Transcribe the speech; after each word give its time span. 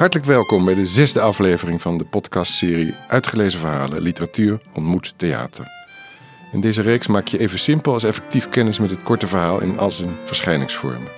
Hartelijk 0.00 0.28
welkom 0.28 0.64
bij 0.64 0.74
de 0.74 0.86
zesde 0.86 1.20
aflevering 1.20 1.82
van 1.82 1.98
de 1.98 2.04
podcastserie 2.04 2.94
Uitgelezen 3.08 3.60
Verhalen, 3.60 4.02
Literatuur 4.02 4.60
ontmoet 4.74 5.14
theater. 5.16 5.66
In 6.52 6.60
deze 6.60 6.82
reeks 6.82 7.06
maak 7.06 7.26
je 7.26 7.38
even 7.38 7.58
simpel 7.58 7.92
als 7.92 8.04
effectief 8.04 8.48
kennis 8.48 8.78
met 8.78 8.90
het 8.90 9.02
korte 9.02 9.26
verhaal 9.26 9.60
in 9.60 9.78
al 9.78 9.90
zijn 9.90 10.16
verschijningsvormen. 10.24 11.08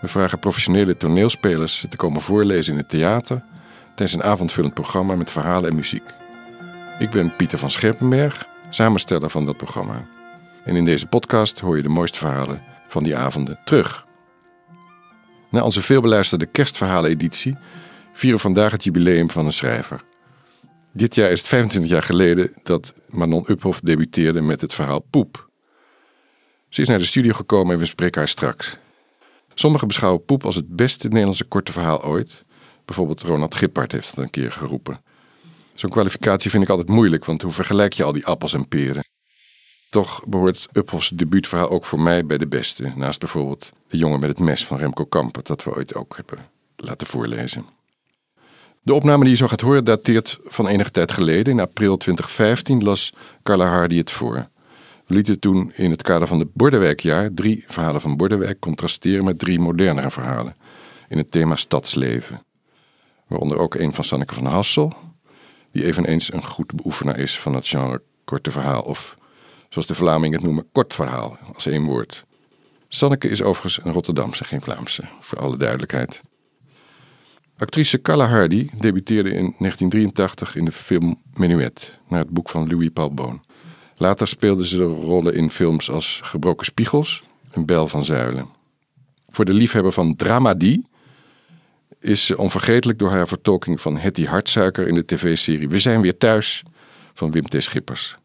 We 0.00 0.08
vragen 0.08 0.38
professionele 0.38 0.96
toneelspelers 0.96 1.86
te 1.88 1.96
komen 1.96 2.20
voorlezen 2.20 2.72
in 2.72 2.78
het 2.78 2.88
theater 2.88 3.42
tijdens 3.94 4.12
een 4.12 4.30
avondvullend 4.30 4.74
programma 4.74 5.14
met 5.14 5.30
verhalen 5.30 5.70
en 5.70 5.76
muziek. 5.76 6.14
Ik 6.98 7.10
ben 7.10 7.36
Pieter 7.36 7.58
van 7.58 7.70
Scherpenberg, 7.70 8.46
samensteller 8.70 9.30
van 9.30 9.46
dat 9.46 9.56
programma. 9.56 10.06
En 10.64 10.76
in 10.76 10.84
deze 10.84 11.06
podcast 11.06 11.60
hoor 11.60 11.76
je 11.76 11.82
de 11.82 11.88
mooiste 11.88 12.18
verhalen 12.18 12.62
van 12.88 13.02
die 13.02 13.16
avonden 13.16 13.58
terug. 13.64 14.06
Na 15.50 15.62
onze 15.62 15.82
veelbeluisterde 15.82 16.46
kerstverhalen-editie 16.46 17.56
vieren 18.18 18.40
vandaag 18.40 18.72
het 18.72 18.84
jubileum 18.84 19.30
van 19.30 19.46
een 19.46 19.52
schrijver. 19.52 20.04
Dit 20.92 21.14
jaar 21.14 21.30
is 21.30 21.38
het 21.38 21.48
25 21.48 21.90
jaar 21.90 22.02
geleden 22.02 22.52
dat 22.62 22.94
Manon 23.08 23.44
Uphoff 23.46 23.80
debuteerde 23.80 24.42
met 24.42 24.60
het 24.60 24.74
verhaal 24.74 25.00
Poep. 25.00 25.48
Ze 26.68 26.80
is 26.80 26.88
naar 26.88 26.98
de 26.98 27.04
studio 27.04 27.32
gekomen 27.32 27.72
en 27.72 27.78
we 27.78 27.86
spreken 27.86 28.20
haar 28.20 28.28
straks. 28.28 28.78
Sommigen 29.54 29.88
beschouwen 29.88 30.24
Poep 30.24 30.44
als 30.44 30.54
het 30.54 30.76
beste 30.76 31.08
Nederlandse 31.08 31.44
korte 31.44 31.72
verhaal 31.72 32.04
ooit. 32.04 32.42
Bijvoorbeeld 32.84 33.22
Ronald 33.22 33.54
Gippard 33.54 33.92
heeft 33.92 34.14
dat 34.14 34.24
een 34.24 34.30
keer 34.30 34.52
geroepen. 34.52 35.00
Zo'n 35.74 35.90
kwalificatie 35.90 36.50
vind 36.50 36.62
ik 36.62 36.68
altijd 36.68 36.88
moeilijk, 36.88 37.24
want 37.24 37.42
hoe 37.42 37.52
vergelijk 37.52 37.92
je 37.92 38.04
al 38.04 38.12
die 38.12 38.26
appels 38.26 38.52
en 38.52 38.68
peren? 38.68 39.06
Toch 39.90 40.24
behoort 40.26 40.68
Uphoffs 40.72 41.08
debuutverhaal 41.08 41.70
ook 41.70 41.84
voor 41.84 42.00
mij 42.00 42.26
bij 42.26 42.38
de 42.38 42.48
beste. 42.48 42.92
Naast 42.96 43.18
bijvoorbeeld 43.18 43.72
De 43.88 43.96
jongen 43.96 44.20
met 44.20 44.28
het 44.28 44.38
mes 44.38 44.66
van 44.66 44.78
Remco 44.78 45.04
Kamper, 45.04 45.42
dat 45.42 45.64
we 45.64 45.74
ooit 45.74 45.94
ook 45.94 46.16
hebben 46.16 46.38
laten 46.76 47.06
voorlezen. 47.06 47.77
De 48.88 48.94
opname 48.94 49.22
die 49.22 49.32
je 49.32 49.38
zo 49.38 49.46
gaat 49.46 49.60
horen 49.60 49.84
dateert 49.84 50.38
van 50.44 50.66
enige 50.66 50.90
tijd 50.90 51.12
geleden. 51.12 51.52
In 51.52 51.60
april 51.60 51.96
2015 51.96 52.82
las 52.84 53.12
Carla 53.42 53.66
Hardy 53.66 53.96
het 53.96 54.10
voor. 54.10 54.48
We 55.06 55.14
lieten 55.14 55.38
toen 55.38 55.72
in 55.76 55.90
het 55.90 56.02
kader 56.02 56.28
van 56.28 56.38
het 56.38 56.54
Bordewijkjaar 56.54 57.34
drie 57.34 57.64
verhalen 57.66 58.00
van 58.00 58.16
Bordewijk 58.16 58.60
contrasteren 58.60 59.24
met 59.24 59.38
drie 59.38 59.60
modernere 59.60 60.10
verhalen 60.10 60.56
in 61.08 61.18
het 61.18 61.30
thema 61.30 61.56
stadsleven. 61.56 62.42
Waaronder 63.26 63.58
ook 63.58 63.74
een 63.74 63.94
van 63.94 64.04
Sanneke 64.04 64.34
van 64.34 64.46
Hassel, 64.46 64.92
die 65.72 65.84
eveneens 65.84 66.32
een 66.32 66.44
goed 66.44 66.74
beoefenaar 66.74 67.18
is 67.18 67.38
van 67.38 67.54
het 67.54 67.66
genre 67.66 68.02
korte 68.24 68.50
verhaal 68.50 68.82
of 68.82 69.16
zoals 69.68 69.86
de 69.86 69.94
Vlamingen 69.94 70.36
het 70.36 70.44
noemen, 70.44 70.68
kort 70.72 70.94
verhaal, 70.94 71.38
als 71.54 71.66
één 71.66 71.84
woord. 71.84 72.24
Sanneke 72.88 73.28
is 73.28 73.42
overigens 73.42 73.84
een 73.84 73.92
Rotterdamse, 73.92 74.44
geen 74.44 74.62
Vlaamse, 74.62 75.04
voor 75.20 75.38
alle 75.38 75.56
duidelijkheid. 75.56 76.20
Actrice 77.58 78.02
Carla 78.02 78.26
Hardy 78.26 78.68
debuteerde 78.80 79.28
in 79.28 79.54
1983 79.58 80.56
in 80.56 80.64
de 80.64 80.72
film 80.72 81.20
Menuet, 81.34 81.98
naar 82.08 82.18
het 82.18 82.30
boek 82.30 82.48
van 82.48 82.68
Louis 82.68 82.88
Paul 82.92 83.14
Boon. 83.14 83.40
Later 83.96 84.28
speelde 84.28 84.66
ze 84.66 84.82
rollen 84.82 85.34
in 85.34 85.50
films 85.50 85.90
als 85.90 86.20
Gebroken 86.24 86.66
Spiegels 86.66 87.22
en 87.50 87.66
Bel 87.66 87.88
van 87.88 88.04
Zuilen. 88.04 88.48
Voor 89.30 89.44
de 89.44 89.52
liefhebber 89.52 89.92
van 89.92 90.16
dramedie 90.16 90.86
is 92.00 92.26
ze 92.26 92.38
onvergetelijk 92.38 92.98
door 92.98 93.10
haar 93.10 93.28
vertolking 93.28 93.80
van 93.80 93.96
Hetty 93.96 94.24
Hartsuiker 94.24 94.86
in 94.86 94.94
de 94.94 95.04
tv-serie 95.04 95.68
We 95.68 95.78
zijn 95.78 96.00
weer 96.00 96.16
thuis 96.16 96.62
van 97.14 97.30
Wim 97.30 97.48
T. 97.48 97.62
Schippers. 97.62 98.16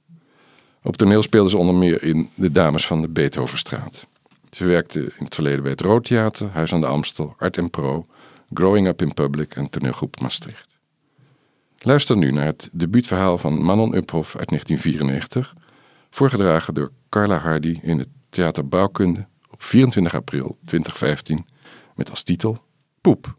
Op 0.83 0.97
toneel 0.97 1.23
speelde 1.23 1.49
ze 1.49 1.57
onder 1.57 1.75
meer 1.75 2.03
in 2.03 2.29
De 2.35 2.51
Dames 2.51 2.87
van 2.87 3.01
de 3.01 3.09
Beethovenstraat. 3.09 4.07
Ze 4.51 4.65
werkte 4.65 4.99
in 4.99 5.25
het 5.25 5.35
verleden 5.35 5.61
bij 5.61 5.71
het 5.71 5.81
Roodtheater, 5.81 6.49
Huis 6.51 6.73
aan 6.73 6.81
de 6.81 6.87
Amstel, 6.87 7.35
Art 7.37 7.57
en 7.57 7.69
Pro, 7.69 8.05
Growing 8.53 8.87
Up 8.87 9.01
in 9.01 9.13
Public 9.13 9.55
en 9.55 9.69
toneelgroep 9.69 10.19
Maastricht. 10.19 10.75
Luister 11.77 12.17
nu 12.17 12.31
naar 12.31 12.45
het 12.45 12.69
debuutverhaal 12.71 13.37
van 13.37 13.63
Manon 13.63 13.95
Uphoff 13.95 14.35
uit 14.35 14.49
1994, 14.49 15.55
voorgedragen 16.09 16.73
door 16.73 16.91
Carla 17.09 17.37
Hardy 17.37 17.79
in 17.81 17.99
het 17.99 18.07
Theater 18.29 18.67
Bouwkunde 18.67 19.27
op 19.51 19.63
24 19.63 20.15
april 20.15 20.57
2015 20.65 21.45
met 21.95 22.09
als 22.09 22.23
titel 22.23 22.63
Poep. 23.01 23.35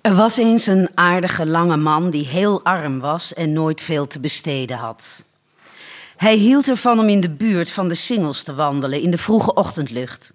Er 0.00 0.14
was 0.14 0.36
eens 0.36 0.66
een 0.66 0.88
aardige 0.94 1.46
lange 1.46 1.76
man 1.76 2.10
die 2.10 2.26
heel 2.26 2.64
arm 2.64 3.00
was 3.00 3.34
en 3.34 3.52
nooit 3.52 3.80
veel 3.80 4.06
te 4.06 4.20
besteden 4.20 4.76
had. 4.76 5.24
Hij 6.16 6.34
hield 6.34 6.68
ervan 6.68 6.98
om 6.98 7.08
in 7.08 7.20
de 7.20 7.30
buurt 7.30 7.70
van 7.70 7.88
de 7.88 7.94
singels 7.94 8.42
te 8.42 8.54
wandelen 8.54 9.00
in 9.00 9.10
de 9.10 9.18
vroege 9.18 9.54
ochtendlucht. 9.54 10.32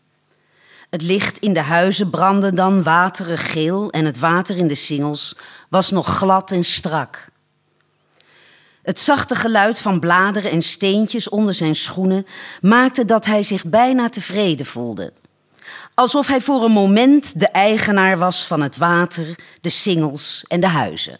Het 0.89 1.01
licht 1.01 1.37
in 1.37 1.53
de 1.53 1.61
huizen 1.61 2.09
brandde 2.09 2.53
dan 2.53 2.83
waterig 2.83 3.51
geel 3.51 3.89
en 3.91 4.05
het 4.05 4.19
water 4.19 4.57
in 4.57 4.67
de 4.67 4.75
singels 4.75 5.35
was 5.69 5.91
nog 5.91 6.07
glad 6.17 6.51
en 6.51 6.63
strak. 6.63 7.27
Het 8.81 8.99
zachte 8.99 9.35
geluid 9.35 9.79
van 9.79 9.99
bladeren 9.99 10.51
en 10.51 10.61
steentjes 10.61 11.29
onder 11.29 11.53
zijn 11.53 11.75
schoenen 11.75 12.25
maakte 12.61 13.05
dat 13.05 13.25
hij 13.25 13.43
zich 13.43 13.65
bijna 13.65 14.09
tevreden 14.09 14.65
voelde. 14.65 15.13
Alsof 15.93 16.27
hij 16.27 16.41
voor 16.41 16.63
een 16.63 16.71
moment 16.71 17.39
de 17.39 17.47
eigenaar 17.47 18.17
was 18.17 18.45
van 18.45 18.61
het 18.61 18.77
water, 18.77 19.39
de 19.61 19.69
singels 19.69 20.45
en 20.47 20.59
de 20.59 20.67
huizen. 20.67 21.17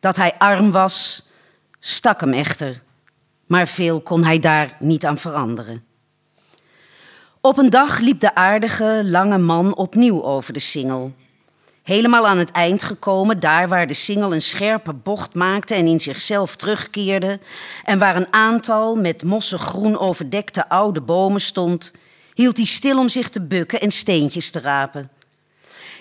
Dat 0.00 0.16
hij 0.16 0.34
arm 0.38 0.72
was, 0.72 1.28
stak 1.78 2.20
hem 2.20 2.32
echter, 2.32 2.82
maar 3.46 3.68
veel 3.68 4.00
kon 4.00 4.24
hij 4.24 4.38
daar 4.38 4.76
niet 4.78 5.06
aan 5.06 5.18
veranderen. 5.18 5.84
Op 7.42 7.58
een 7.58 7.70
dag 7.70 7.98
liep 7.98 8.20
de 8.20 8.34
aardige, 8.34 9.02
lange 9.04 9.38
man 9.38 9.76
opnieuw 9.76 10.22
over 10.24 10.52
de 10.52 10.60
singel. 10.60 11.12
Helemaal 11.82 12.26
aan 12.26 12.38
het 12.38 12.50
eind 12.50 12.82
gekomen, 12.82 13.40
daar 13.40 13.68
waar 13.68 13.86
de 13.86 13.94
singel 13.94 14.34
een 14.34 14.42
scherpe 14.42 14.92
bocht 14.92 15.34
maakte 15.34 15.74
en 15.74 15.86
in 15.86 16.00
zichzelf 16.00 16.56
terugkeerde, 16.56 17.40
en 17.84 17.98
waar 17.98 18.16
een 18.16 18.32
aantal 18.32 18.96
met 18.96 19.24
mossig 19.24 19.60
groen 19.60 19.98
overdekte 19.98 20.68
oude 20.68 21.00
bomen 21.00 21.40
stond, 21.40 21.92
hield 22.34 22.56
hij 22.56 22.66
stil 22.66 22.98
om 22.98 23.08
zich 23.08 23.28
te 23.28 23.40
bukken 23.40 23.80
en 23.80 23.90
steentjes 23.90 24.50
te 24.50 24.60
rapen. 24.60 25.10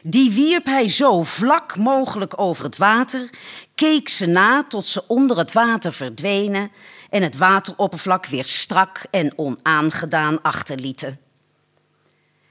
Die 0.03 0.31
wierp 0.31 0.65
hij 0.65 0.89
zo 0.89 1.23
vlak 1.23 1.77
mogelijk 1.77 2.33
over 2.39 2.63
het 2.63 2.77
water, 2.77 3.29
keek 3.75 4.09
ze 4.09 4.25
na 4.25 4.63
tot 4.63 4.87
ze 4.87 5.07
onder 5.07 5.37
het 5.37 5.51
water 5.51 5.93
verdwenen 5.93 6.71
en 7.09 7.23
het 7.23 7.37
wateroppervlak 7.37 8.25
weer 8.25 8.45
strak 8.45 9.01
en 9.11 9.33
onaangedaan 9.35 10.41
achterlieten. 10.41 11.27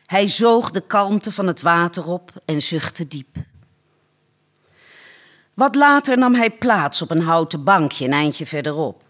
Hij 0.08 0.26
zoog 0.26 0.70
de 0.70 0.80
kalmte 0.80 1.32
van 1.32 1.46
het 1.46 1.60
water 1.60 2.06
op 2.06 2.32
en 2.44 2.62
zuchtte 2.62 3.08
diep. 3.08 3.36
Wat 5.54 5.74
later 5.74 6.19
nam 6.19 6.34
hij 6.34 6.50
plaats 6.50 7.02
op 7.02 7.10
een 7.10 7.22
houten 7.22 7.64
bankje 7.64 8.04
een 8.04 8.12
eindje 8.12 8.46
verderop. 8.46 9.02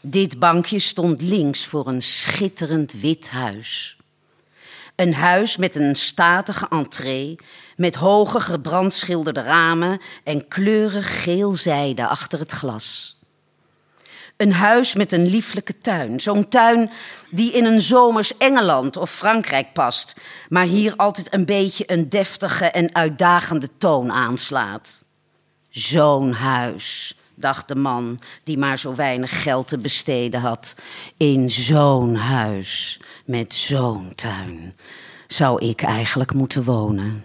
Dit 0.00 0.38
bankje 0.38 0.78
stond 0.78 1.22
links 1.22 1.66
voor 1.66 1.86
een 1.86 2.02
schitterend 2.02 2.92
wit 2.92 3.30
huis. 3.30 3.96
Een 4.96 5.14
huis 5.14 5.56
met 5.56 5.76
een 5.76 5.94
statige 5.94 6.66
entree, 6.68 7.38
met 7.76 7.94
hoge 7.94 8.40
gebrandschilderde 8.40 9.42
ramen 9.42 10.00
en 10.24 10.48
kleurig 10.48 11.22
geel 11.22 11.52
zijde 11.52 12.06
achter 12.06 12.38
het 12.38 12.52
glas. 12.52 13.13
Een 14.36 14.52
huis 14.52 14.94
met 14.94 15.12
een 15.12 15.26
lieflijke 15.26 15.78
tuin. 15.78 16.20
Zo'n 16.20 16.48
tuin 16.48 16.90
die 17.30 17.52
in 17.52 17.64
een 17.64 17.80
zomers 17.80 18.36
Engeland 18.36 18.96
of 18.96 19.10
Frankrijk 19.10 19.72
past, 19.72 20.20
maar 20.48 20.64
hier 20.64 20.96
altijd 20.96 21.34
een 21.34 21.44
beetje 21.44 21.92
een 21.92 22.08
deftige 22.08 22.64
en 22.64 22.94
uitdagende 22.94 23.68
toon 23.78 24.12
aanslaat. 24.12 25.04
Zo'n 25.68 26.32
huis, 26.32 27.16
dacht 27.34 27.68
de 27.68 27.74
man 27.74 28.18
die 28.44 28.58
maar 28.58 28.78
zo 28.78 28.94
weinig 28.94 29.42
geld 29.42 29.68
te 29.68 29.78
besteden 29.78 30.40
had. 30.40 30.74
In 31.16 31.50
zo'n 31.50 32.14
huis 32.14 33.00
met 33.24 33.54
zo'n 33.54 34.12
tuin 34.14 34.76
zou 35.26 35.66
ik 35.66 35.82
eigenlijk 35.82 36.34
moeten 36.34 36.64
wonen. 36.64 37.24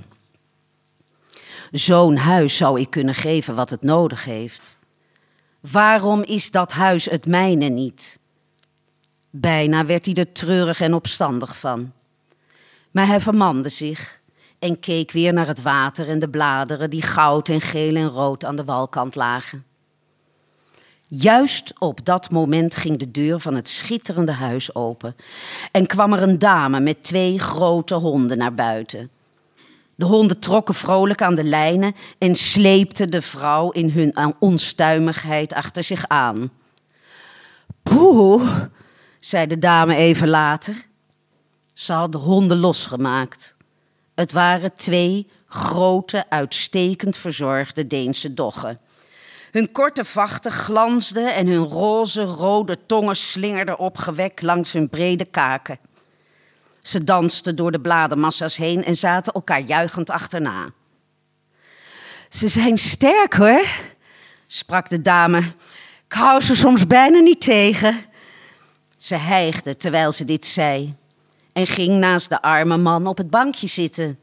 Zo'n 1.72 2.18
huis 2.18 2.58
zou 2.58 2.80
ik 2.80 2.90
kunnen 2.90 3.16
geven 3.16 3.56
wat 3.56 3.70
het 3.70 3.84
nodig 3.84 4.26
heeft. 4.26 4.79
Waarom 5.60 6.24
is 6.24 6.52
dat 6.52 6.72
huis 6.72 7.06
het 7.06 7.26
mijne 7.26 7.68
niet? 7.68 8.20
Bijna 9.30 9.86
werd 9.86 10.06
hij 10.06 10.14
er 10.14 10.32
treurig 10.32 10.82
en 10.82 10.94
opstandig 10.94 11.58
van. 11.58 11.92
Maar 12.92 13.08
hij 13.08 13.20
vermande 13.20 13.70
zich 13.70 14.22
en 14.60 14.80
keek 14.80 15.12
weer 15.12 15.34
naar 15.34 15.48
het 15.48 15.62
water 15.62 16.10
en 16.10 16.20
de 16.20 16.30
bladeren 16.30 16.90
die 16.90 17.02
goud 17.02 17.50
en 17.50 17.62
geel 17.62 17.96
en 17.96 18.08
rood 18.08 18.46
aan 18.46 18.56
de 18.56 18.64
walkant 18.64 19.16
lagen. 19.16 19.64
Juist 21.08 21.74
op 21.80 22.06
dat 22.06 22.32
moment 22.32 22.76
ging 22.76 23.00
de 23.00 23.12
deur 23.12 23.40
van 23.40 23.56
het 23.56 23.70
schitterende 23.70 24.32
huis 24.32 24.76
open 24.76 25.16
en 25.72 25.88
kwam 25.88 26.14
er 26.14 26.22
een 26.22 26.40
dame 26.40 26.80
met 26.80 27.04
twee 27.04 27.40
grote 27.40 27.96
honden 27.96 28.38
naar 28.38 28.54
buiten. 28.54 29.10
De 30.00 30.06
honden 30.06 30.40
trokken 30.40 30.76
vrolijk 30.76 31.22
aan 31.22 31.36
de 31.36 31.44
lijnen 31.44 31.96
en 32.18 32.36
sleepten 32.36 33.12
de 33.12 33.22
vrouw 33.22 33.72
in 33.72 33.90
hun 33.90 34.36
onstuimigheid 34.40 35.54
achter 35.54 35.84
zich 35.84 36.08
aan. 36.08 36.52
Poeh, 37.84 38.64
zei 39.20 39.48
de 39.48 39.58
dame 39.58 39.96
even 39.96 40.28
later. 40.28 40.86
Ze 41.74 41.94
had 41.94 42.12
de 42.12 42.18
honden 42.18 42.58
losgemaakt. 42.58 43.56
Het 44.16 44.32
waren 44.32 44.74
twee 44.74 45.28
grote, 45.48 46.26
uitstekend 46.30 47.18
verzorgde 47.18 47.88
Deense 47.88 48.34
doggen. 48.34 48.80
Hun 49.52 49.72
korte 49.72 50.06
vachten 50.06 50.52
glansden 50.52 51.36
en 51.36 51.48
hun 51.48 51.66
roze, 51.66 52.24
rode 52.24 52.86
tongen 52.86 53.16
slingerden 53.16 53.80
opgewekt 53.80 54.42
langs 54.42 54.72
hun 54.72 54.90
brede 54.90 55.26
kaken. 55.26 55.80
Ze 56.82 57.04
dansten 57.04 57.56
door 57.56 57.72
de 57.72 57.80
bladenmassa's 57.82 58.56
heen 58.56 58.84
en 58.84 58.96
zaten 58.96 59.34
elkaar 59.34 59.62
juichend 59.62 60.10
achterna. 60.10 60.72
Ze 62.30 62.48
zijn 62.48 62.78
sterk 62.78 63.34
hoor, 63.34 63.66
sprak 64.48 64.90
de 64.90 65.02
dame. 65.02 65.40
Ik 66.06 66.14
hou 66.16 66.42
ze 66.42 66.56
soms 66.56 66.88
bijna 66.88 67.20
niet 67.20 67.42
tegen. 67.42 67.98
Ze 68.98 69.16
hijgde 69.16 69.78
terwijl 69.78 70.12
ze 70.12 70.26
dit 70.26 70.46
zei 70.46 70.96
en 71.54 71.68
ging 71.68 72.00
naast 72.00 72.30
de 72.30 72.42
arme 72.42 72.78
man 72.78 73.08
op 73.08 73.18
het 73.18 73.30
bankje 73.30 73.68
zitten. 73.68 74.20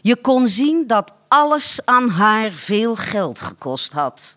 Je 0.00 0.16
kon 0.16 0.46
zien 0.46 0.86
dat 0.86 1.12
alles 1.28 1.80
aan 1.84 2.08
haar 2.08 2.52
veel 2.52 2.96
geld 2.96 3.40
gekost 3.40 3.92
had. 3.92 4.36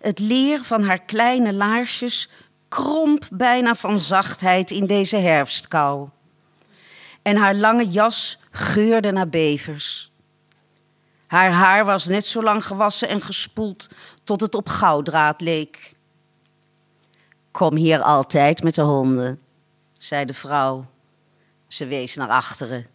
Het 0.00 0.18
leer 0.18 0.64
van 0.64 0.82
haar 0.82 1.02
kleine 1.02 1.52
laarsjes 1.52 2.28
kromp 2.72 3.28
bijna 3.32 3.74
van 3.74 3.98
zachtheid 3.98 4.70
in 4.70 4.86
deze 4.86 5.16
herfstkou. 5.16 6.08
En 7.22 7.36
haar 7.36 7.54
lange 7.54 7.88
jas 7.88 8.38
geurde 8.50 9.10
naar 9.10 9.28
bevers. 9.28 10.12
Haar 11.26 11.50
haar 11.50 11.84
was 11.84 12.06
net 12.06 12.26
zo 12.26 12.42
lang 12.42 12.66
gewassen 12.66 13.08
en 13.08 13.20
gespoeld 13.20 13.88
tot 14.24 14.40
het 14.40 14.54
op 14.54 14.68
gouddraad 14.68 15.40
leek. 15.40 15.94
Kom 17.50 17.76
hier 17.76 18.02
altijd 18.02 18.62
met 18.62 18.74
de 18.74 18.82
honden, 18.82 19.40
zei 19.98 20.24
de 20.24 20.34
vrouw. 20.34 20.84
Ze 21.66 21.86
wees 21.86 22.14
naar 22.16 22.28
achteren. 22.28 22.86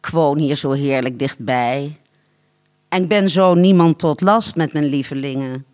Ik 0.00 0.06
woon 0.06 0.38
hier 0.38 0.56
zo 0.56 0.70
heerlijk 0.70 1.18
dichtbij. 1.18 2.00
En 2.88 3.02
ik 3.02 3.08
ben 3.08 3.30
zo 3.30 3.54
niemand 3.54 3.98
tot 3.98 4.20
last 4.20 4.56
met 4.56 4.72
mijn 4.72 4.84
lievelingen. 4.84 5.64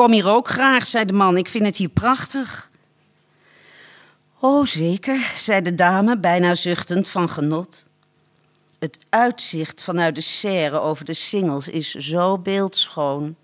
Kom 0.00 0.12
hier 0.12 0.28
ook 0.28 0.48
graag, 0.48 0.86
zei 0.86 1.04
de 1.04 1.12
man. 1.12 1.36
Ik 1.36 1.48
vind 1.48 1.66
het 1.66 1.76
hier 1.76 1.88
prachtig. 1.88 2.70
Oh, 4.38 4.66
zeker, 4.66 5.32
zei 5.36 5.62
de 5.62 5.74
dame, 5.74 6.18
bijna 6.18 6.54
zuchtend 6.54 7.08
van 7.08 7.28
genot. 7.28 7.86
Het 8.78 8.98
uitzicht 9.08 9.84
vanuit 9.84 10.14
de 10.14 10.20
serre 10.20 10.80
over 10.80 11.04
de 11.04 11.14
singels 11.14 11.68
is 11.68 11.90
zo 11.94 12.38
beeldschoon. 12.38 13.36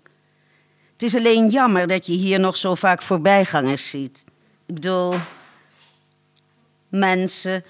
Het 0.93 1.03
is 1.03 1.15
alleen 1.15 1.49
jammer 1.49 1.87
dat 1.87 2.05
je 2.05 2.13
hier 2.13 2.39
nog 2.39 2.55
zo 2.55 2.75
vaak 2.75 3.01
voorbijgangers 3.01 3.89
ziet. 3.89 4.25
Ik 4.65 4.75
bedoel, 4.75 5.13
mensen 6.89 7.63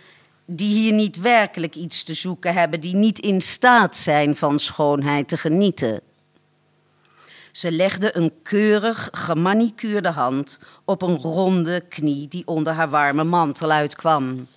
die 0.46 0.78
hier 0.78 0.94
niet 0.94 1.20
werkelijk 1.20 1.76
iets 1.76 2.04
te 2.04 2.14
zoeken 2.14 2.54
hebben, 2.54 2.80
die 2.80 2.96
niet 2.96 3.20
in 3.20 3.42
staat 3.42 3.96
zijn 3.96 4.36
van 4.36 4.60
schoonheid 4.60 5.28
te 5.28 5.38
genieten. 5.38 6.02
Ze 7.58 7.72
legde 7.72 8.18
een 8.18 8.34
keurig 8.44 9.10
gemanicuurde 9.12 10.10
hand 10.10 10.60
op 10.86 11.02
een 11.02 11.18
ronde 11.18 11.82
knie 11.82 12.28
die 12.28 12.48
onder 12.48 12.74
haar 12.74 12.90
warme 12.90 13.24
mantel 13.24 13.72
uitkwam. 13.72 14.48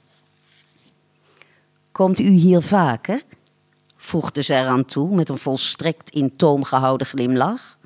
Komt 1.93 2.19
u 2.19 2.29
hier 2.29 2.61
vaker? 2.61 3.23
voegde 3.97 4.43
ze 4.43 4.55
eraan 4.55 4.85
toe 4.85 5.15
met 5.15 5.29
een 5.29 5.39
volstrekt 5.39 6.11
in 6.11 6.37
toom 6.37 6.65
gehouden 6.65 7.07
glimlach. 7.07 7.79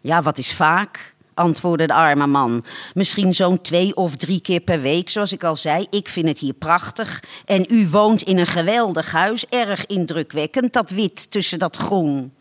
Ja, 0.00 0.22
wat 0.22 0.38
is 0.38 0.52
vaak? 0.52 1.14
antwoordde 1.34 1.86
de 1.86 1.94
arme 1.94 2.26
man. 2.26 2.64
Misschien 2.94 3.34
zo'n 3.34 3.60
twee 3.60 3.96
of 3.96 4.16
drie 4.16 4.40
keer 4.40 4.60
per 4.60 4.80
week, 4.80 5.08
zoals 5.08 5.32
ik 5.32 5.44
al 5.44 5.56
zei. 5.56 5.86
Ik 5.90 6.08
vind 6.08 6.28
het 6.28 6.38
hier 6.38 6.54
prachtig. 6.54 7.22
En 7.44 7.66
u 7.68 7.88
woont 7.88 8.22
in 8.22 8.38
een 8.38 8.46
geweldig 8.46 9.12
huis, 9.12 9.46
erg 9.48 9.86
indrukwekkend, 9.86 10.72
dat 10.72 10.90
wit 10.90 11.30
tussen 11.30 11.58
dat 11.58 11.76
groen. 11.76 12.32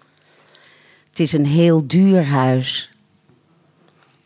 Het 1.14 1.22
is 1.22 1.34
een 1.34 1.46
heel 1.46 1.88
duur 1.88 2.26
huis. 2.26 2.90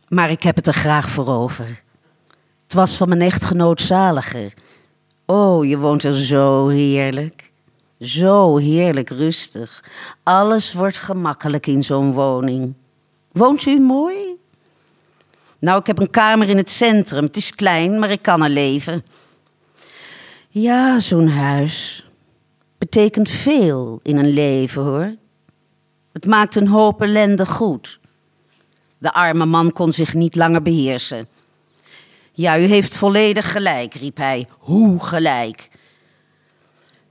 Maar 0.08 0.32
ik 0.32 0.44
heb 0.44 0.56
het 0.56 0.68
er 0.68 0.74
graag 0.74 1.10
voor 1.10 1.28
over. 1.28 1.84
Het 2.64 2.74
was 2.74 2.98
van 2.98 3.10
mijn 3.10 3.22
echtgenoot 3.22 3.82
zaliger. 3.82 4.54
Oh, 5.26 5.66
je 5.66 5.78
woont 5.78 6.04
er 6.04 6.16
zo 6.16 6.68
heerlijk. 6.68 7.52
Zo 8.00 8.58
heerlijk 8.58 9.10
rustig. 9.10 9.84
Alles 10.24 10.74
wordt 10.74 10.98
gemakkelijk 10.98 11.68
in 11.68 11.84
zo'n 11.84 12.14
woning. 12.14 12.74
Woont 13.32 13.66
u 13.66 13.80
mooi? 13.80 14.16
Nou, 15.60 15.80
ik 15.80 15.88
heb 15.88 16.00
een 16.00 16.10
kamer 16.10 16.50
in 16.50 16.58
het 16.58 16.70
centrum. 16.70 17.24
Het 17.24 17.38
is 17.38 17.56
klein, 17.56 18.00
maar 18.00 18.12
ik 18.12 18.22
kan 18.22 18.44
er 18.44 18.50
leven. 18.50 19.06
Ja, 20.50 21.00
zo'n 21.00 21.28
huis 21.28 22.06
betekent 22.78 23.30
veel 23.30 24.00
in 24.04 24.18
een 24.18 24.30
leven, 24.30 24.84
hoor. 24.84 25.16
Het 26.18 26.26
maakt 26.26 26.56
een 26.56 26.68
hoop 26.68 27.02
ellende 27.02 27.46
goed. 27.46 28.00
De 28.98 29.14
arme 29.14 29.46
man 29.46 29.72
kon 29.72 29.92
zich 29.92 30.14
niet 30.14 30.36
langer 30.36 30.62
beheersen. 30.62 31.28
Ja, 32.34 32.60
u 32.60 32.62
heeft 32.62 32.96
volledig 32.96 33.52
gelijk, 33.52 33.94
riep 33.94 34.18
hij. 34.18 34.48
Hoe 34.60 35.04
gelijk? 35.04 35.70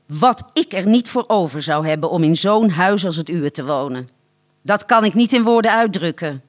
Wat 0.06 0.44
ik 0.52 0.72
er 0.72 0.86
niet 0.86 1.08
voor 1.08 1.24
over 1.26 1.62
zou 1.62 1.86
hebben 1.86 2.10
om 2.10 2.22
in 2.22 2.36
zo'n 2.36 2.70
huis 2.70 3.04
als 3.04 3.16
het 3.16 3.28
uwe 3.28 3.50
te 3.50 3.64
wonen. 3.64 4.08
Dat 4.62 4.84
kan 4.84 5.04
ik 5.04 5.14
niet 5.14 5.32
in 5.32 5.42
woorden 5.42 5.72
uitdrukken. 5.72 6.42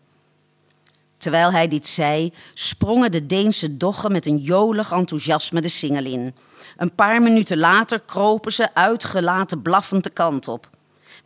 Terwijl 1.17 1.51
hij 1.51 1.67
dit 1.67 1.87
zei, 1.87 2.33
sprongen 2.53 3.11
de 3.11 3.25
Deense 3.25 3.77
doggen 3.77 4.11
met 4.11 4.25
een 4.25 4.37
jolig 4.37 4.91
enthousiasme 4.91 5.61
de 5.61 5.69
singel 5.69 6.05
in. 6.05 6.35
Een 6.77 6.95
paar 6.95 7.21
minuten 7.21 7.57
later 7.57 7.99
kropen 7.99 8.53
ze 8.53 8.73
uitgelaten 8.73 9.61
blaffend 9.61 10.03
de 10.03 10.09
kant 10.09 10.47
op. 10.47 10.75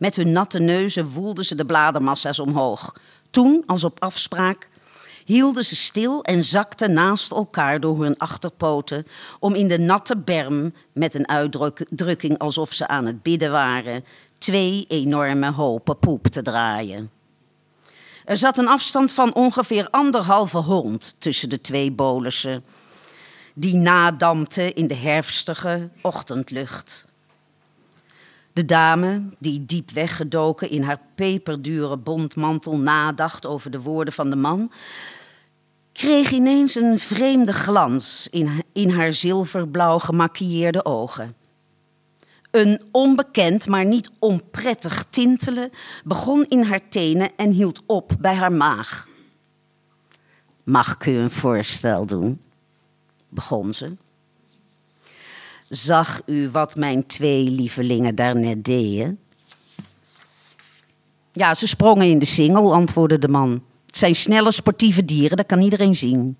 Met 0.02 0.16
hun 0.16 0.32
natte 0.32 0.58
neuzen 0.58 1.08
woelden 1.08 1.44
ze 1.44 1.54
de 1.54 1.66
bladermassa's 1.66 2.38
omhoog. 2.38 2.94
Toen, 3.30 3.62
als 3.66 3.84
op 3.84 4.00
afspraak, 4.00 4.68
hielden 5.24 5.64
ze 5.64 5.76
stil 5.76 6.22
en 6.22 6.44
zakten 6.44 6.92
naast 6.92 7.30
elkaar 7.30 7.80
door 7.80 8.02
hun 8.02 8.18
achterpoten 8.18 9.06
om 9.38 9.54
in 9.54 9.68
de 9.68 9.78
natte 9.78 10.16
berm, 10.16 10.74
met 10.92 11.14
een 11.14 11.28
uitdrukking 11.28 12.38
alsof 12.38 12.72
ze 12.72 12.88
aan 12.88 13.06
het 13.06 13.22
bidden 13.22 13.50
waren, 13.50 14.04
twee 14.38 14.84
enorme 14.88 15.52
hopen 15.52 15.98
poep 15.98 16.26
te 16.26 16.42
draaien. 16.42 17.10
Er 18.24 18.36
zat 18.36 18.58
een 18.58 18.68
afstand 18.68 19.12
van 19.12 19.34
ongeveer 19.34 19.88
anderhalve 19.90 20.58
hond 20.58 21.14
tussen 21.18 21.48
de 21.48 21.60
twee 21.60 21.90
bolussen, 21.90 22.64
die 23.54 23.74
nadampte 23.74 24.72
in 24.72 24.86
de 24.86 24.94
herfstige 24.94 25.90
ochtendlucht. 26.00 27.10
De 28.52 28.64
dame, 28.64 29.22
die 29.38 29.66
diep 29.66 29.90
weggedoken 29.90 30.70
in 30.70 30.82
haar 30.82 31.00
peperdure 31.14 31.96
bontmantel 31.96 32.78
nadacht 32.78 33.46
over 33.46 33.70
de 33.70 33.80
woorden 33.80 34.14
van 34.14 34.30
de 34.30 34.36
man, 34.36 34.72
kreeg 35.92 36.30
ineens 36.30 36.74
een 36.74 36.98
vreemde 36.98 37.52
glans 37.52 38.28
in, 38.30 38.62
in 38.72 38.90
haar 38.90 39.12
zilverblauw 39.12 39.98
gemaquilleerde 39.98 40.84
ogen. 40.84 41.34
Een 42.50 42.82
onbekend, 42.90 43.66
maar 43.66 43.84
niet 43.84 44.10
onprettig 44.18 45.04
tintelen 45.10 45.70
begon 46.04 46.44
in 46.44 46.62
haar 46.62 46.88
tenen 46.88 47.30
en 47.36 47.50
hield 47.50 47.82
op 47.86 48.12
bij 48.20 48.34
haar 48.34 48.52
maag. 48.52 49.08
Mag 50.62 50.94
ik 50.94 51.06
u 51.06 51.12
een 51.12 51.30
voorstel 51.30 52.06
doen? 52.06 52.40
begon 53.28 53.72
ze. 53.72 53.96
Zag 55.74 56.20
u 56.26 56.50
wat 56.50 56.76
mijn 56.76 57.06
twee 57.06 57.50
lievelingen 57.50 58.14
daarnet 58.14 58.64
deden? 58.64 59.18
Ja, 61.32 61.54
ze 61.54 61.66
sprongen 61.66 62.06
in 62.06 62.18
de 62.18 62.24
singel, 62.24 62.74
antwoordde 62.74 63.18
de 63.18 63.28
man. 63.28 63.62
Het 63.86 63.96
zijn 63.96 64.14
snelle 64.14 64.52
sportieve 64.52 65.04
dieren, 65.04 65.36
dat 65.36 65.46
kan 65.46 65.60
iedereen 65.60 65.94
zien. 65.94 66.36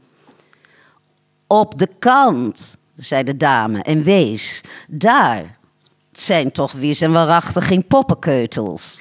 Op 1.46 1.78
de 1.78 1.88
kant, 1.98 2.76
zei 2.96 3.22
de 3.22 3.36
dame 3.36 3.82
en 3.82 4.02
wees. 4.02 4.60
Daar, 4.88 5.58
zijn 6.12 6.52
toch 6.52 6.72
wis 6.72 7.00
en 7.00 7.12
waarachtig 7.12 7.66
geen 7.66 7.86
poppenkeutels. 7.86 9.00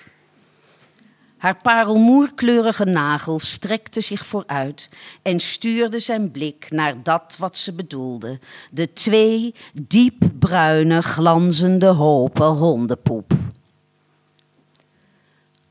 Haar 1.41 1.57
parelmoerkleurige 1.61 2.85
nagel 2.85 3.39
strekte 3.39 4.01
zich 4.01 4.25
vooruit 4.25 4.89
en 5.21 5.39
stuurde 5.39 5.99
zijn 5.99 6.31
blik 6.31 6.67
naar 6.69 7.03
dat 7.03 7.35
wat 7.39 7.57
ze 7.57 7.73
bedoelde: 7.73 8.39
de 8.71 8.93
twee 8.93 9.55
diepbruine, 9.73 11.01
glanzende 11.01 11.85
hopen 11.85 12.45
hondenpoep. 12.45 13.31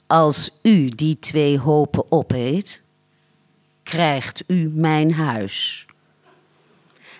Als 0.06 0.50
u 0.62 0.88
die 0.88 1.18
twee 1.18 1.58
hopen 1.58 2.12
opeet, 2.12 2.82
krijgt 3.82 4.44
u 4.46 4.70
mijn 4.74 5.14
huis. 5.14 5.86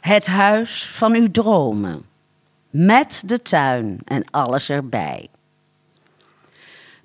Het 0.00 0.26
huis 0.26 0.86
van 0.86 1.14
uw 1.14 1.30
dromen, 1.30 2.04
met 2.70 3.22
de 3.26 3.42
tuin 3.42 4.00
en 4.04 4.30
alles 4.30 4.68
erbij. 4.68 5.28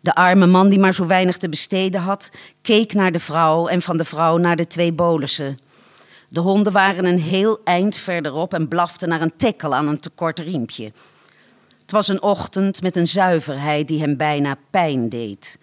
De 0.06 0.16
arme 0.16 0.46
man 0.46 0.70
die 0.70 0.80
maar 0.80 0.94
zo 0.94 1.06
weinig 1.06 1.38
te 1.38 1.50
besteden 1.50 2.02
had, 2.02 2.32
keek 2.62 2.94
naar 2.94 3.12
de 3.12 3.20
vrouw 3.20 3.68
en 3.68 3.82
van 3.82 3.98
de 3.98 4.06
vrouw 4.06 4.38
naar 4.38 4.56
de 4.56 4.68
twee 4.68 4.94
bolussen. 4.94 5.60
De 6.30 6.40
honden 6.40 6.74
waren 6.74 7.06
een 7.06 7.20
heel 7.20 7.60
eind 7.64 7.96
verderop 7.96 8.54
en 8.54 8.68
blaften 8.68 9.10
naar 9.10 9.22
een 9.22 9.36
tekkel 9.38 9.76
aan 9.76 9.88
een 9.88 10.00
tekort 10.00 10.40
riempje. 10.40 10.92
Het 11.82 11.92
was 11.92 12.08
een 12.08 12.22
ochtend 12.22 12.82
met 12.82 12.96
een 12.96 13.08
zuiverheid 13.08 13.88
die 13.88 14.00
hem 14.00 14.18
bijna 14.18 14.58
pijn 14.70 15.10
deed. 15.10 15.60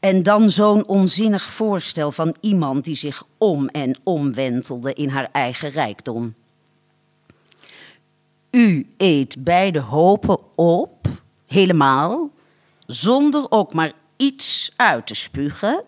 En 0.00 0.22
dan 0.22 0.50
zo'n 0.50 0.86
onzinnig 0.86 1.42
voorstel 1.42 2.12
van 2.12 2.36
iemand 2.40 2.84
die 2.84 2.96
zich 2.96 3.22
om 3.38 3.68
en 3.68 3.98
om 4.02 4.34
wentelde 4.34 4.92
in 4.92 5.08
haar 5.08 5.28
eigen 5.32 5.70
rijkdom. 5.70 6.34
U 8.50 8.86
eet 8.96 9.44
beide 9.44 9.80
hopen 9.80 10.38
op, 10.54 11.08
helemaal, 11.46 12.32
zonder 12.86 13.46
ook 13.50 13.74
maar 13.74 13.92
iets 14.16 14.72
uit 14.76 15.06
te 15.06 15.14
spugen. 15.14 15.84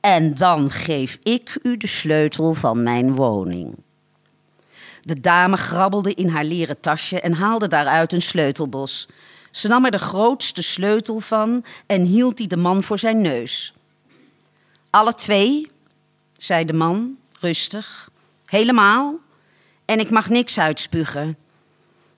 En 0.00 0.34
dan 0.34 0.70
geef 0.70 1.18
ik 1.22 1.58
u 1.62 1.76
de 1.76 1.86
sleutel 1.86 2.54
van 2.54 2.82
mijn 2.82 3.14
woning. 3.14 3.74
De 5.02 5.20
dame 5.20 5.56
grabbelde 5.56 6.14
in 6.14 6.28
haar 6.28 6.44
leren 6.44 6.80
tasje 6.80 7.20
en 7.20 7.32
haalde 7.32 7.68
daaruit 7.68 8.12
een 8.12 8.22
sleutelbos. 8.22 9.08
Ze 9.50 9.68
nam 9.68 9.84
er 9.84 9.90
de 9.90 9.98
grootste 9.98 10.62
sleutel 10.62 11.20
van 11.20 11.64
en 11.86 12.02
hield 12.02 12.36
die 12.36 12.48
de 12.48 12.56
man 12.56 12.82
voor 12.82 12.98
zijn 12.98 13.20
neus. 13.20 13.74
Alle 14.90 15.14
twee, 15.14 15.70
zei 16.36 16.64
de 16.64 16.72
man, 16.72 17.16
rustig. 17.40 18.10
Helemaal. 18.44 19.18
En 19.84 20.00
ik 20.00 20.10
mag 20.10 20.28
niks 20.28 20.58
uitspugen. 20.58 21.38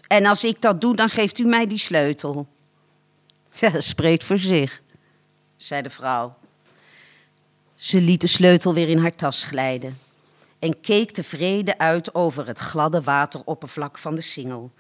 En 0.07 0.27
als 0.27 0.45
ik 0.45 0.61
dat 0.63 0.81
doe, 0.81 0.97
dan 0.97 1.09
geeft 1.09 1.39
u 1.39 1.45
mij 1.45 1.67
die 1.67 1.79
sleutel. 1.79 2.47
Ja, 3.61 3.81
spreekt 3.81 4.25
voor 4.25 4.39
zich, 4.39 4.83
zei 5.57 5.83
de 5.83 5.91
vrouw. 5.91 6.35
Ze 7.75 8.01
liet 8.01 8.21
de 8.21 8.27
sleutel 8.27 8.75
weer 8.75 8.89
in 8.89 8.99
haar 8.99 9.15
tas 9.15 9.45
glijden 9.45 9.99
en 10.59 10.81
keek 10.81 11.11
tevreden 11.11 11.79
uit 11.79 12.15
over 12.15 12.47
het 12.47 12.59
gladde 12.59 13.03
wateroppervlak 13.03 13.99
van 13.99 14.15
de 14.15 14.21
singel. 14.21 14.71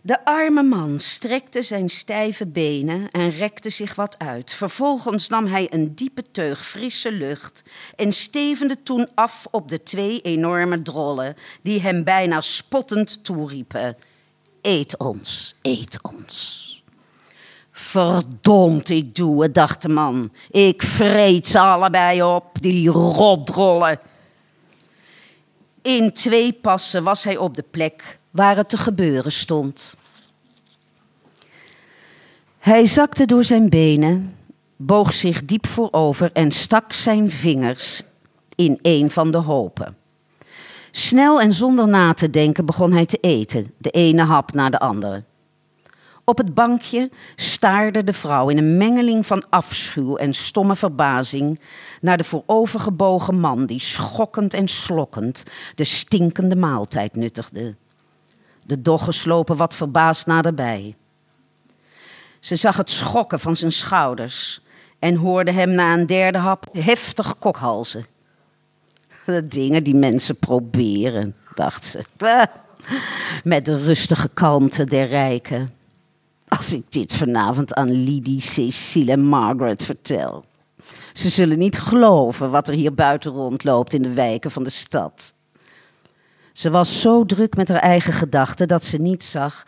De 0.00 0.24
arme 0.24 0.62
man 0.62 0.98
strekte 0.98 1.62
zijn 1.62 1.88
stijve 1.88 2.46
benen 2.46 3.10
en 3.10 3.30
rekte 3.30 3.70
zich 3.70 3.94
wat 3.94 4.18
uit. 4.18 4.52
Vervolgens 4.52 5.28
nam 5.28 5.46
hij 5.46 5.66
een 5.70 5.94
diepe 5.94 6.22
teug 6.30 6.66
frisse 6.66 7.12
lucht 7.12 7.62
en 7.96 8.12
stevende 8.12 8.82
toen 8.82 9.08
af 9.14 9.46
op 9.50 9.68
de 9.68 9.82
twee 9.82 10.20
enorme 10.20 10.82
drollen, 10.82 11.36
die 11.62 11.80
hem 11.80 12.04
bijna 12.04 12.40
spottend 12.40 13.24
toeriepen: 13.24 13.96
Eet 14.62 14.98
ons, 14.98 15.54
eet 15.62 15.98
ons. 16.02 16.73
Verdomd, 17.76 18.88
ik 18.88 19.14
doe 19.14 19.42
het, 19.42 19.54
dacht 19.54 19.82
de 19.82 19.88
man. 19.88 20.32
Ik 20.50 20.82
vreet 20.82 21.46
ze 21.46 21.58
allebei 21.58 22.22
op, 22.22 22.44
die 22.60 22.88
rotdrollen. 22.90 23.98
In 25.82 26.12
twee 26.12 26.52
passen 26.52 27.02
was 27.04 27.24
hij 27.24 27.36
op 27.36 27.54
de 27.54 27.64
plek 27.70 28.18
waar 28.30 28.56
het 28.56 28.68
te 28.68 28.76
gebeuren 28.76 29.32
stond. 29.32 29.96
Hij 32.58 32.86
zakte 32.86 33.24
door 33.24 33.44
zijn 33.44 33.68
benen, 33.68 34.36
boog 34.76 35.12
zich 35.12 35.44
diep 35.44 35.66
voorover 35.66 36.30
en 36.32 36.50
stak 36.50 36.92
zijn 36.92 37.30
vingers 37.30 38.02
in 38.54 38.78
een 38.82 39.10
van 39.10 39.30
de 39.30 39.38
hopen. 39.38 39.96
Snel 40.90 41.40
en 41.40 41.52
zonder 41.52 41.88
na 41.88 42.14
te 42.14 42.30
denken 42.30 42.66
begon 42.66 42.92
hij 42.92 43.06
te 43.06 43.18
eten, 43.20 43.72
de 43.78 43.90
ene 43.90 44.22
hap 44.22 44.52
na 44.52 44.70
de 44.70 44.78
andere. 44.78 45.24
Op 46.24 46.38
het 46.38 46.54
bankje 46.54 47.10
staarde 47.36 48.04
de 48.04 48.12
vrouw 48.12 48.48
in 48.48 48.58
een 48.58 48.76
mengeling 48.76 49.26
van 49.26 49.44
afschuw 49.50 50.16
en 50.16 50.34
stomme 50.34 50.76
verbazing 50.76 51.60
naar 52.00 52.16
de 52.16 52.24
voorovergebogen 52.24 53.40
man 53.40 53.66
die 53.66 53.80
schokkend 53.80 54.54
en 54.54 54.68
slokkend 54.68 55.42
de 55.74 55.84
stinkende 55.84 56.56
maaltijd 56.56 57.16
nuttigde. 57.16 57.76
De 58.66 58.82
doggen 58.82 59.12
slopen 59.12 59.56
wat 59.56 59.74
verbaasd 59.74 60.26
naderbij. 60.26 60.96
Ze 62.40 62.56
zag 62.56 62.76
het 62.76 62.90
schokken 62.90 63.40
van 63.40 63.56
zijn 63.56 63.72
schouders 63.72 64.62
en 64.98 65.14
hoorde 65.14 65.52
hem 65.52 65.70
na 65.70 65.94
een 65.94 66.06
derde 66.06 66.38
hap 66.38 66.66
heftig 66.72 67.38
kokhalzen. 67.38 68.06
De 69.24 69.46
dingen 69.46 69.84
die 69.84 69.94
mensen 69.94 70.36
proberen, 70.36 71.36
dacht 71.54 71.84
ze. 71.84 72.04
Met 73.44 73.64
de 73.64 73.78
rustige 73.78 74.28
kalmte 74.28 74.84
der 74.84 75.06
rijken. 75.06 75.72
Als 76.56 76.72
ik 76.72 76.92
dit 76.92 77.14
vanavond 77.14 77.74
aan 77.74 77.90
Lidie, 77.90 78.40
Cecile 78.40 79.12
en 79.12 79.24
Margaret 79.24 79.84
vertel. 79.84 80.44
Ze 81.12 81.28
zullen 81.28 81.58
niet 81.58 81.78
geloven 81.78 82.50
wat 82.50 82.68
er 82.68 82.74
hier 82.74 82.94
buiten 82.94 83.32
rondloopt 83.32 83.94
in 83.94 84.02
de 84.02 84.12
wijken 84.12 84.50
van 84.50 84.62
de 84.62 84.70
stad. 84.70 85.34
Ze 86.52 86.70
was 86.70 87.00
zo 87.00 87.24
druk 87.24 87.56
met 87.56 87.68
haar 87.68 87.78
eigen 87.78 88.12
gedachten 88.12 88.68
dat 88.68 88.84
ze 88.84 88.96
niet 88.96 89.24
zag 89.24 89.66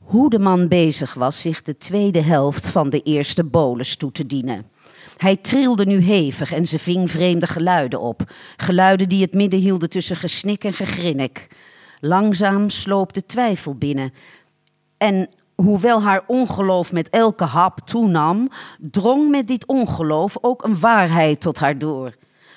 hoe 0.00 0.30
de 0.30 0.38
man 0.38 0.68
bezig 0.68 1.14
was 1.14 1.40
zich 1.40 1.62
de 1.62 1.78
tweede 1.78 2.20
helft 2.20 2.68
van 2.68 2.90
de 2.90 3.02
eerste 3.02 3.44
bolus 3.44 3.96
toe 3.96 4.12
te 4.12 4.26
dienen. 4.26 4.66
Hij 5.16 5.36
trilde 5.36 5.84
nu 5.84 5.98
hevig 5.98 6.52
en 6.52 6.66
ze 6.66 6.78
ving 6.78 7.10
vreemde 7.10 7.46
geluiden 7.46 8.00
op. 8.00 8.32
Geluiden 8.56 9.08
die 9.08 9.22
het 9.22 9.34
midden 9.34 9.60
hielden 9.60 9.90
tussen 9.90 10.16
gesnik 10.16 10.64
en 10.64 10.72
gegrinnik. 10.72 11.46
Langzaam 12.00 12.70
sloop 12.70 13.12
de 13.12 13.26
twijfel 13.26 13.74
binnen. 13.74 14.12
En 14.96 15.28
hoewel 15.56 16.02
haar 16.02 16.22
ongeloof 16.26 16.92
met 16.92 17.08
elke 17.08 17.44
hap 17.44 17.80
toenam, 17.80 18.48
drong 18.78 19.30
met 19.30 19.46
dit 19.46 19.66
ongeloof 19.66 20.36
ook 20.40 20.64
een 20.64 20.80
waarheid 20.80 21.40
tot 21.40 21.58
haar 21.58 21.78
door. 21.78 22.14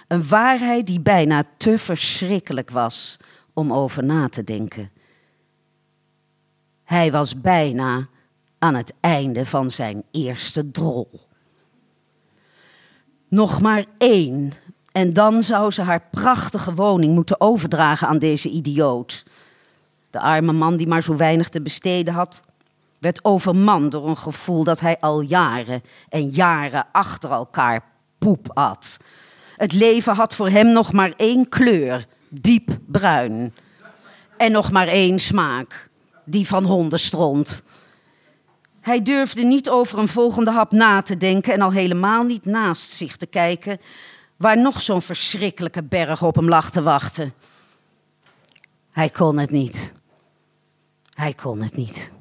Een 0.08 0.28
waarheid 0.28 0.88
die 0.88 1.00
bijna 1.00 1.44
te 1.58 1.80
verschrikkelijk 1.80 2.70
was 2.70 3.18
om 3.54 3.74
over 3.74 4.04
na 4.04 4.30
te 4.30 4.44
denken. 4.44 4.92
Hij 6.84 7.12
was 7.12 7.42
bijna 7.42 8.08
aan 8.60 8.76
het 8.76 8.94
einde 9.00 9.46
van 9.46 9.70
zijn 9.70 10.04
eerste 10.12 10.72
drol. 10.72 11.10
Nog 13.28 13.62
maar 13.62 13.86
één, 13.98 14.52
en 14.92 15.14
dan 15.14 15.44
zou 15.44 15.72
ze 15.72 15.82
haar 15.82 16.08
prachtige 16.12 16.74
woning 16.74 17.14
moeten 17.14 17.42
overdragen 17.42 18.08
aan 18.08 18.20
deze 18.20 18.50
idioot. 18.50 19.26
De 20.10 20.20
arme 20.20 20.52
man 20.52 20.78
die 20.78 20.88
maar 20.88 21.04
zo 21.04 21.16
weinig 21.16 21.50
te 21.50 21.62
besteden 21.62 22.14
had, 22.14 22.44
werd 23.00 23.24
overmand 23.24 23.92
door 23.92 24.08
een 24.08 24.18
gevoel 24.18 24.64
dat 24.64 24.80
hij 24.80 25.00
al 25.00 25.22
jaren 25.22 25.82
en 26.10 26.30
jaren 26.30 26.88
achter 26.92 27.32
elkaar 27.32 27.84
poep 28.18 28.52
at. 28.54 28.98
Het 29.58 29.74
leven 29.74 30.16
had 30.16 30.36
voor 30.36 30.50
hem 30.50 30.68
nog 30.72 30.94
maar 30.94 31.14
één 31.16 31.50
kleur, 31.50 32.08
diep 32.30 32.78
bruin. 32.86 33.54
En 34.38 34.52
nog 34.52 34.72
maar 34.72 34.88
één 34.88 35.20
smaak, 35.20 35.90
die 36.26 36.48
van 36.48 36.66
hondenstront. 36.66 37.64
Hij 38.82 39.02
durfde 39.02 39.44
niet 39.44 39.70
over 39.70 40.00
een 40.00 40.08
volgende 40.08 40.52
hap 40.52 40.72
na 40.72 41.02
te 41.02 41.18
denken 41.18 41.54
en 41.54 41.62
al 41.62 41.72
helemaal 41.72 42.24
niet 42.24 42.46
naast 42.46 42.92
zich 42.92 43.18
te 43.18 43.26
kijken, 43.26 43.80
waar 44.38 44.58
nog 44.58 44.82
zo'n 44.82 45.02
verschrikkelijke 45.02 45.84
berg 45.84 46.24
op 46.24 46.36
hem 46.36 46.48
lag 46.48 46.72
te 46.72 46.82
wachten. 46.82 47.34
Hij 48.92 49.10
kon 49.10 49.38
het 49.38 49.50
niet. 49.50 49.94
Hij 51.14 51.34
kon 51.34 51.62
het 51.62 51.76
niet. 51.76 52.12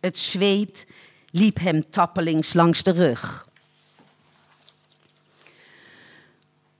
Het 0.00 0.18
zweet 0.18 0.86
liep 1.30 1.58
hem 1.58 1.90
tappelings 1.90 2.54
langs 2.54 2.82
de 2.82 2.90
rug. 2.90 3.48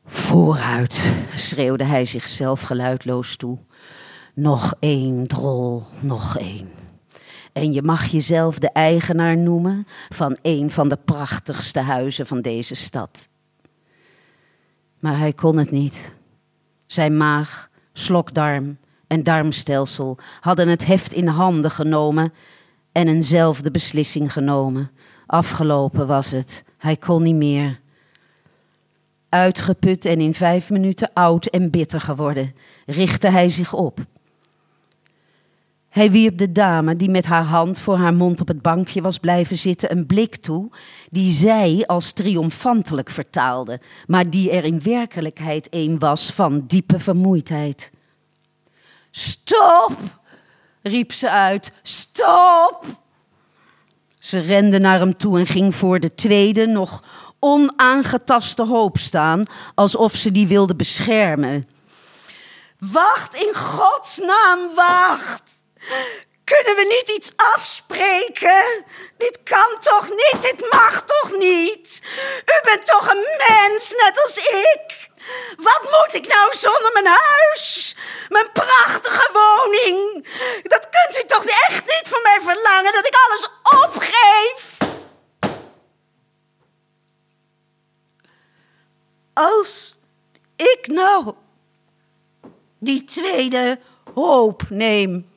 Vooruit, 0.04 1.12
schreeuwde 1.34 1.84
hij 1.84 2.04
zichzelf 2.04 2.60
geluidloos 2.60 3.36
toe. 3.36 3.58
Nog 4.34 4.74
één 4.80 5.26
drol, 5.26 5.82
nog 6.00 6.38
één. 6.38 6.70
En 7.52 7.72
je 7.72 7.82
mag 7.82 8.04
jezelf 8.04 8.58
de 8.58 8.70
eigenaar 8.72 9.36
noemen 9.36 9.86
van 10.08 10.38
een 10.42 10.70
van 10.70 10.88
de 10.88 10.96
prachtigste 10.96 11.80
huizen 11.80 12.26
van 12.26 12.40
deze 12.40 12.74
stad. 12.74 13.28
Maar 14.98 15.18
hij 15.18 15.32
kon 15.32 15.56
het 15.56 15.70
niet. 15.70 16.14
Zijn 16.86 17.16
maag, 17.16 17.70
slokdarm 17.92 18.78
en 19.06 19.22
darmstelsel 19.22 20.18
hadden 20.40 20.68
het 20.68 20.86
heft 20.86 21.12
in 21.12 21.26
handen 21.26 21.70
genomen 21.70 22.32
en 22.98 23.08
eenzelfde 23.08 23.70
beslissing 23.70 24.32
genomen. 24.32 24.90
Afgelopen 25.26 26.06
was 26.06 26.30
het. 26.30 26.64
Hij 26.78 26.96
kon 26.96 27.22
niet 27.22 27.34
meer. 27.34 27.80
Uitgeput 29.28 30.04
en 30.04 30.20
in 30.20 30.34
vijf 30.34 30.70
minuten 30.70 31.10
oud 31.12 31.46
en 31.46 31.70
bitter 31.70 32.00
geworden, 32.00 32.54
richtte 32.86 33.28
hij 33.28 33.48
zich 33.48 33.74
op. 33.74 34.00
Hij 35.88 36.10
wierp 36.10 36.38
de 36.38 36.52
dame, 36.52 36.96
die 36.96 37.10
met 37.10 37.24
haar 37.24 37.44
hand 37.44 37.78
voor 37.78 37.96
haar 37.96 38.14
mond 38.14 38.40
op 38.40 38.48
het 38.48 38.62
bankje 38.62 39.02
was 39.02 39.18
blijven 39.18 39.58
zitten, 39.58 39.90
een 39.90 40.06
blik 40.06 40.36
toe, 40.36 40.70
die 41.10 41.30
zij 41.32 41.84
als 41.86 42.12
triomfantelijk 42.12 43.10
vertaalde, 43.10 43.80
maar 44.06 44.30
die 44.30 44.50
er 44.50 44.64
in 44.64 44.82
werkelijkheid 44.82 45.68
een 45.70 45.98
was 45.98 46.30
van 46.32 46.64
diepe 46.66 46.98
vermoeidheid. 46.98 47.90
Stop! 49.10 49.96
Riep 50.88 51.12
ze 51.12 51.30
uit. 51.30 51.72
Stop! 51.82 52.84
Ze 54.18 54.38
rende 54.38 54.78
naar 54.78 54.98
hem 54.98 55.16
toe 55.16 55.38
en 55.38 55.46
ging 55.46 55.74
voor 55.74 56.00
de 56.00 56.14
tweede, 56.14 56.66
nog 56.66 57.02
onaangetaste 57.38 58.62
hoop 58.62 58.98
staan, 58.98 59.44
alsof 59.74 60.14
ze 60.14 60.32
die 60.32 60.46
wilde 60.46 60.76
beschermen. 60.76 61.68
Wacht, 62.78 63.34
in 63.34 63.54
godsnaam, 63.54 64.74
wacht! 64.74 65.42
Kunnen 66.44 66.76
we 66.76 66.96
niet 66.98 67.16
iets 67.16 67.32
afspreken? 67.54 68.84
Dit 69.16 69.40
kan 69.42 69.76
toch 69.80 70.08
niet? 70.08 70.42
Dit 70.42 70.70
mag 70.72 71.04
toch 71.06 71.38
niet? 71.38 72.02
U 72.44 72.60
bent 72.64 72.86
toch 72.86 73.10
een 73.10 73.24
mens, 73.48 73.94
net 74.04 74.22
als 74.22 74.36
ik? 74.36 75.07
Wat 75.56 75.82
moet 75.82 76.14
ik 76.14 76.28
nou 76.28 76.54
zonder 76.54 76.90
mijn 76.92 77.06
huis? 77.06 77.96
Mijn 78.28 78.52
prachtige 78.52 79.28
woning? 79.32 80.26
Dat 80.62 80.88
kunt 80.88 81.24
u 81.24 81.26
toch 81.26 81.44
echt 81.44 81.84
niet 81.84 82.08
van 82.08 82.22
mij 82.22 82.38
verlangen 82.40 82.92
dat 82.92 83.06
ik 83.06 83.14
alles 83.26 83.50
opgeef? 83.84 84.76
Als 89.32 89.96
ik 90.56 90.86
nou 90.86 91.34
die 92.78 93.04
tweede 93.04 93.78
hoop 94.14 94.62
neem. 94.68 95.30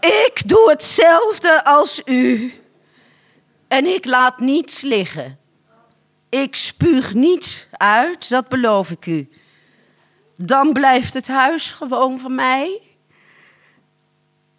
Ik 0.00 0.48
doe 0.48 0.70
hetzelfde 0.70 1.64
als 1.64 2.02
u. 2.04 2.54
En 3.68 3.86
ik 3.86 4.04
laat 4.04 4.38
niets 4.38 4.80
liggen. 4.80 5.39
Ik 6.30 6.56
spuug 6.56 7.14
niets 7.14 7.66
uit, 7.70 8.28
dat 8.28 8.48
beloof 8.48 8.90
ik 8.90 9.06
u. 9.06 9.28
Dan 10.36 10.72
blijft 10.72 11.14
het 11.14 11.28
huis 11.28 11.70
gewoon 11.70 12.18
van 12.18 12.34
mij. 12.34 12.80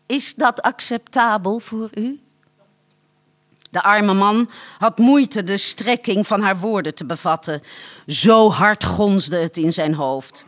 Is 0.06 0.36
dat 0.36 0.62
acceptabel 0.62 1.60
voor 1.60 1.90
u? 1.94 2.20
De 3.70 3.82
arme 3.82 4.13
man 4.13 4.50
had 4.78 4.98
moeite 4.98 5.44
de 5.44 5.58
strekking 5.58 6.28
van 6.28 6.42
haar 6.42 6.58
woorden 6.60 6.96
te 6.96 7.06
bevatten. 7.06 7.62
Zo 8.08 8.50
hard 8.50 8.84
gonsde 8.84 9.38
het 9.38 9.58
in 9.58 9.74
zijn 9.74 9.94
hoofd. 9.94 10.46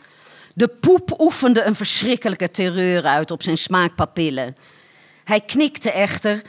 De 0.53 0.67
poep 0.67 1.19
oefende 1.19 1.63
een 1.63 1.75
verschrikkelijke 1.75 2.51
terreur 2.51 3.05
uit 3.05 3.31
op 3.31 3.43
zijn 3.43 3.57
smaakpapillen. 3.57 4.57
Hij 5.23 5.41
knikte 5.41 5.91
echter, 5.91 6.41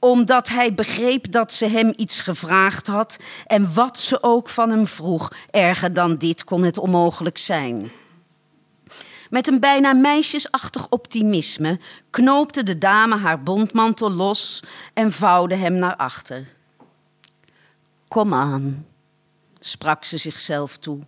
omdat 0.00 0.48
hij 0.48 0.74
begreep 0.74 1.32
dat 1.32 1.52
ze 1.52 1.66
hem 1.66 1.92
iets 1.96 2.20
gevraagd 2.20 2.86
had 2.86 3.16
en 3.46 3.74
wat 3.74 3.98
ze 3.98 4.22
ook 4.22 4.48
van 4.48 4.70
hem 4.70 4.86
vroeg. 4.86 5.32
Erger 5.50 5.92
dan 5.92 6.16
dit 6.16 6.44
kon 6.44 6.62
het 6.62 6.78
onmogelijk 6.78 7.38
zijn. 7.38 7.90
Met 9.30 9.48
een 9.48 9.60
bijna 9.60 9.92
meisjesachtig 9.92 10.88
optimisme 10.88 11.78
knoopte 12.10 12.62
de 12.62 12.78
dame 12.78 13.16
haar 13.16 13.42
bondmantel 13.42 14.10
los 14.10 14.62
en 14.94 15.12
vouwde 15.12 15.54
hem 15.54 15.74
naar 15.74 15.96
achter. 15.96 16.48
Kom 18.08 18.34
aan, 18.34 18.86
sprak 19.60 20.04
ze 20.04 20.16
zichzelf 20.16 20.76
toe. 20.76 20.98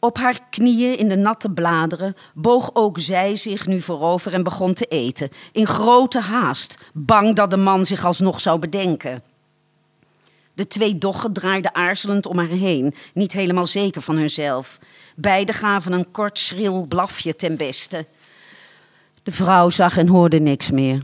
Op 0.00 0.18
haar 0.18 0.38
knieën 0.50 0.98
in 0.98 1.08
de 1.08 1.16
natte 1.16 1.50
bladeren 1.50 2.14
boog 2.34 2.70
ook 2.72 2.98
zij 2.98 3.36
zich 3.36 3.66
nu 3.66 3.80
voorover 3.80 4.32
en 4.32 4.42
begon 4.42 4.74
te 4.74 4.84
eten, 4.84 5.28
in 5.52 5.66
grote 5.66 6.20
haast, 6.20 6.78
bang 6.92 7.36
dat 7.36 7.50
de 7.50 7.56
man 7.56 7.84
zich 7.84 8.04
alsnog 8.04 8.40
zou 8.40 8.58
bedenken. 8.58 9.22
De 10.54 10.66
twee 10.66 10.98
doggen 10.98 11.32
draaiden 11.32 11.74
aarzelend 11.74 12.26
om 12.26 12.38
haar 12.38 12.46
heen, 12.46 12.94
niet 13.14 13.32
helemaal 13.32 13.66
zeker 13.66 14.02
van 14.02 14.16
hunzelf. 14.16 14.78
Beiden 15.16 15.54
gaven 15.54 15.92
een 15.92 16.10
kort 16.10 16.38
schril 16.38 16.86
blafje 16.86 17.36
ten 17.36 17.56
beste. 17.56 18.06
De 19.22 19.32
vrouw 19.32 19.70
zag 19.70 19.96
en 19.96 20.08
hoorde 20.08 20.38
niks 20.38 20.70
meer. 20.70 21.02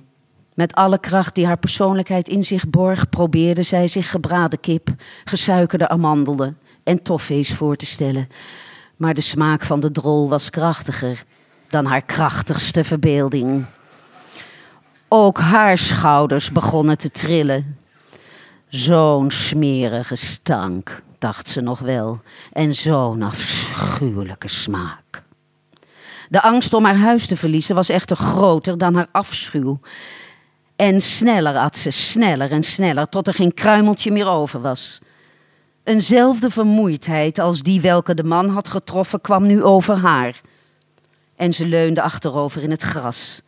Met 0.55 0.75
alle 0.75 0.99
kracht 1.01 1.35
die 1.35 1.47
haar 1.47 1.59
persoonlijkheid 1.59 2.29
in 2.29 2.45
zich 2.45 2.69
borg, 2.69 3.09
probeerde 3.09 3.63
zij 3.63 3.89
zich 3.89 4.11
gebraden 4.11 4.61
kip, 4.61 4.89
gesuikerde 5.25 5.89
amandelen 5.89 6.59
en 6.85 7.03
toffees 7.03 7.55
voor 7.55 7.77
te 7.77 7.87
stellen. 7.87 8.29
Maar 8.97 9.15
de 9.15 9.21
smaak 9.21 9.63
van 9.63 9.81
de 9.81 9.91
drol 9.91 10.29
was 10.29 10.51
krachtiger 10.51 11.25
dan 11.69 11.85
haar 11.85 12.03
krachtigste 12.03 12.85
verbeelding. 12.85 13.65
Ook 15.09 15.39
haar 15.39 15.79
schouders 15.79 16.53
begonnen 16.53 16.99
te 16.99 17.11
trillen. 17.11 17.79
Zo'n 18.69 19.31
smerige 19.31 20.15
stank, 20.15 21.03
dacht 21.19 21.49
ze 21.49 21.61
nog 21.61 21.79
wel, 21.79 22.21
en 22.53 22.75
zo'n 22.75 23.23
afschuwelijke 23.23 24.49
smaak. 24.49 25.25
De 26.29 26.43
angst 26.43 26.75
om 26.75 26.85
haar 26.85 26.97
huis 26.97 27.27
te 27.27 27.37
verliezen 27.37 27.75
was 27.75 27.89
echter 27.89 28.17
groter 28.17 28.79
dan 28.79 28.95
haar 28.95 29.09
afschuw. 29.13 29.81
En 30.77 31.01
sneller 31.01 31.57
at 31.57 31.77
ze, 31.77 31.91
sneller 31.91 32.53
en 32.53 32.63
sneller, 32.63 33.09
tot 33.09 33.27
er 33.27 33.35
geen 33.35 33.55
kruimeltje 33.55 34.11
meer 34.11 34.29
over 34.29 34.61
was. 34.61 35.01
Eenzelfde 35.87 36.51
vermoeidheid 36.51 37.39
als 37.39 37.63
die 37.63 37.81
welke 37.81 38.15
de 38.15 38.25
man 38.25 38.49
had 38.49 38.69
getroffen 38.69 39.21
kwam 39.21 39.47
nu 39.47 39.63
over 39.63 39.97
haar. 39.97 40.41
En 41.37 41.55
ze 41.55 41.67
leunde 41.67 42.03
achterover 42.03 42.63
in 42.63 42.71
het 42.71 42.83
gras. 42.83 43.43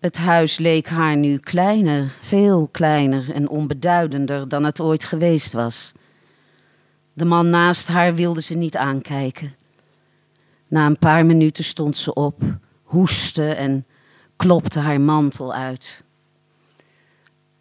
Het 0.00 0.16
huis 0.16 0.58
leek 0.58 0.88
haar 0.88 1.16
nu 1.16 1.38
kleiner, 1.38 2.12
veel 2.20 2.68
kleiner 2.70 3.32
en 3.32 3.48
onbeduidender 3.48 4.48
dan 4.48 4.64
het 4.64 4.80
ooit 4.80 5.04
geweest 5.04 5.52
was. 5.52 5.92
De 7.12 7.24
man 7.24 7.50
naast 7.50 7.88
haar 7.88 8.14
wilde 8.14 8.42
ze 8.42 8.54
niet 8.54 8.76
aankijken. 8.76 9.54
Na 10.68 10.86
een 10.86 10.98
paar 10.98 11.26
minuten 11.26 11.64
stond 11.64 11.96
ze 11.96 12.14
op, 12.14 12.42
hoestte 12.82 13.52
en 13.52 13.86
klopte 14.36 14.78
haar 14.78 15.00
mantel 15.00 15.54
uit. 15.54 16.04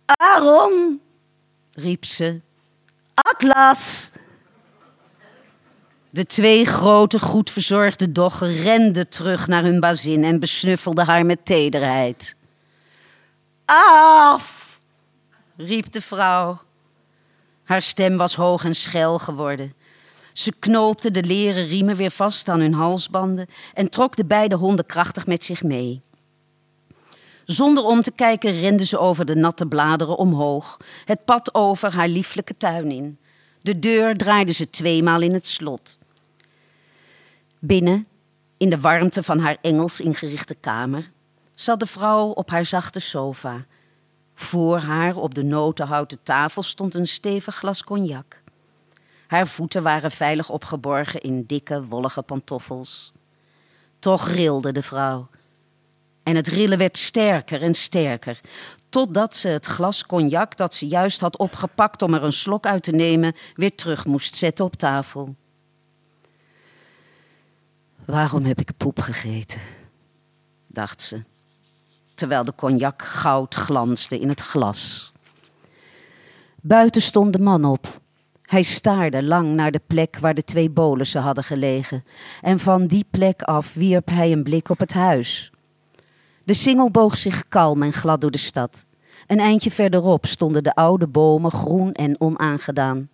Aaron, 0.06 1.02
riep 1.72 2.06
ze. 2.06 2.42
Atlas! 3.22 4.12
De 6.10 6.26
twee 6.26 6.66
grote, 6.66 7.20
goed 7.20 7.50
verzorgde 7.50 8.12
doggen 8.12 8.56
renden 8.56 9.10
terug 9.10 9.48
naar 9.48 9.64
hun 9.64 9.80
bazin 9.80 10.24
en 10.24 10.40
besnuffelden 10.40 11.06
haar 11.06 11.26
met 11.26 11.46
tederheid. 11.46 12.36
Af! 13.66 14.80
riep 15.58 15.92
de 15.92 16.02
vrouw. 16.02 16.62
Haar 17.64 17.82
stem 17.82 18.18
was 18.18 18.36
hoog 18.36 18.66
en 18.66 18.76
schel 18.76 19.20
geworden. 19.20 19.74
Ze 20.34 20.54
knoopte 20.60 21.12
de 21.12 21.24
leren 21.24 21.66
riemen 21.66 21.96
weer 21.96 22.12
vast 22.12 22.50
aan 22.50 22.60
hun 22.60 22.74
halsbanden 22.74 23.48
en 23.74 23.90
trok 23.90 24.16
de 24.16 24.26
beide 24.26 24.56
honden 24.56 24.86
krachtig 24.86 25.28
met 25.28 25.44
zich 25.44 25.64
mee. 25.64 26.02
Zonder 27.50 27.84
om 27.84 28.02
te 28.02 28.12
kijken 28.12 28.60
rende 28.60 28.86
ze 28.86 28.98
over 28.98 29.26
de 29.26 29.36
natte 29.36 29.66
bladeren 29.66 30.18
omhoog, 30.18 30.78
het 31.06 31.26
pad 31.26 31.54
over 31.54 31.94
haar 31.94 32.08
lieflijke 32.08 32.58
tuin 32.58 32.92
in. 32.92 33.20
De 33.62 33.80
deur 33.80 34.18
draaide 34.18 34.52
ze 34.52 34.70
tweemaal 34.70 35.22
in 35.22 35.34
het 35.34 35.48
slot. 35.48 35.98
Binnen, 37.60 38.08
in 38.58 38.70
de 38.70 38.80
warmte 38.80 39.24
van 39.24 39.40
haar 39.40 39.58
Engels 39.62 40.00
ingerichte 40.00 40.56
kamer, 40.56 41.12
zat 41.54 41.80
de 41.80 41.86
vrouw 41.86 42.28
op 42.28 42.50
haar 42.50 42.66
zachte 42.66 43.00
sofa. 43.00 43.66
Voor 44.34 44.78
haar 44.78 45.16
op 45.16 45.36
de 45.36 45.44
notenhouten 45.44 46.24
tafel 46.24 46.64
stond 46.64 46.96
een 46.96 47.08
stevig 47.08 47.56
glas 47.56 47.84
cognac. 47.84 48.42
Haar 49.28 49.48
voeten 49.48 49.84
waren 49.84 50.12
veilig 50.12 50.50
opgeborgen 50.50 51.22
in 51.22 51.44
dikke, 51.48 51.86
wollige 51.86 52.22
pantoffels. 52.22 53.12
Toch 54.00 54.28
rilde 54.28 54.72
de 54.72 54.82
vrouw. 54.82 55.28
En 56.30 56.36
het 56.36 56.48
rillen 56.48 56.78
werd 56.78 56.98
sterker 56.98 57.62
en 57.62 57.74
sterker, 57.74 58.40
totdat 58.90 59.38
ze 59.38 59.48
het 59.48 59.66
glas 59.66 60.06
cognac 60.06 60.58
dat 60.58 60.74
ze 60.74 60.88
juist 60.88 61.20
had 61.20 61.38
opgepakt 61.38 62.02
om 62.02 62.14
er 62.14 62.24
een 62.24 62.34
slok 62.34 62.66
uit 62.66 62.84
te 62.84 62.92
nemen, 62.92 63.34
weer 63.56 63.76
terug 63.76 64.06
moest 64.06 64.36
zetten 64.36 64.66
op 64.66 64.76
tafel. 64.76 65.36
Waarom 68.06 68.46
heb 68.46 68.60
ik 68.60 68.78
poep 68.78 69.00
gegeten? 69.00 69.60
dacht 70.68 71.02
ze, 71.02 71.24
terwijl 72.14 72.44
de 72.44 72.56
cognac 72.56 73.02
goud 73.02 73.56
glansde 73.56 74.20
in 74.20 74.30
het 74.30 74.42
glas. 74.42 75.12
Buiten 76.62 77.02
stond 77.02 77.34
de 77.34 77.40
man 77.40 77.66
op. 77.66 78.02
Hij 78.42 78.64
staarde 78.64 79.24
lang 79.24 79.54
naar 79.54 79.72
de 79.72 79.82
plek 79.88 80.18
waar 80.20 80.34
de 80.34 80.44
twee 80.44 80.70
bolussen 80.70 81.22
hadden 81.22 81.44
gelegen, 81.44 82.04
en 82.42 82.60
van 82.60 82.88
die 82.88 83.06
plek 83.12 83.42
af 83.42 83.74
wierp 83.74 84.10
hij 84.10 84.32
een 84.32 84.44
blik 84.44 84.70
op 84.70 84.80
het 84.80 84.94
huis. 84.94 85.52
De 86.50 86.56
singel 86.56 86.92
boog 86.92 87.18
zich 87.18 87.48
kalm 87.48 87.84
en 87.84 87.94
glad 87.94 88.22
door 88.22 88.32
de 88.32 88.38
stad. 88.38 88.86
Een 89.28 89.40
eindje 89.40 89.72
verderop 89.72 90.26
stonden 90.26 90.64
de 90.64 90.76
oude 90.76 91.08
bomen 91.08 91.52
groen 91.52 91.92
en 91.92 92.22
onaangedaan. 92.22 93.10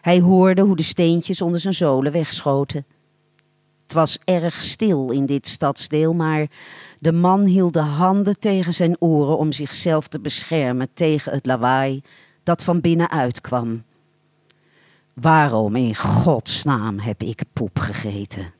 Hij 0.00 0.20
hoorde 0.20 0.62
hoe 0.62 0.76
de 0.76 0.82
steentjes 0.82 1.40
onder 1.40 1.60
zijn 1.60 1.74
zolen 1.74 2.12
wegschoten. 2.12 2.86
Het 3.82 3.92
was 3.92 4.18
erg 4.24 4.60
stil 4.60 5.10
in 5.10 5.26
dit 5.26 5.48
stadsdeel, 5.48 6.14
maar 6.14 6.46
de 6.98 7.12
man 7.12 7.44
hield 7.44 7.72
de 7.72 7.80
handen 7.80 8.38
tegen 8.38 8.72
zijn 8.72 9.00
oren 9.00 9.38
om 9.38 9.52
zichzelf 9.52 10.08
te 10.08 10.20
beschermen 10.20 10.88
tegen 10.94 11.32
het 11.32 11.46
lawaai 11.46 12.02
dat 12.42 12.62
van 12.62 12.80
binnenuit 12.80 13.40
kwam. 13.40 13.82
Waarom 15.14 15.76
in 15.76 15.94
godsnaam 15.94 16.98
heb 16.98 17.22
ik 17.22 17.42
poep 17.52 17.78
gegeten? 17.78 18.52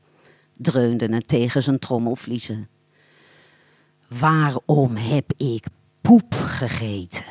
dreunde 0.57 1.15
het 1.15 1.27
tegen 1.27 1.63
zijn 1.63 1.79
trommelvliezen. 1.79 2.74
Waarom 4.19 4.95
heb 4.95 5.31
ik 5.37 5.65
poep 6.01 6.33
gegeten? 6.33 7.25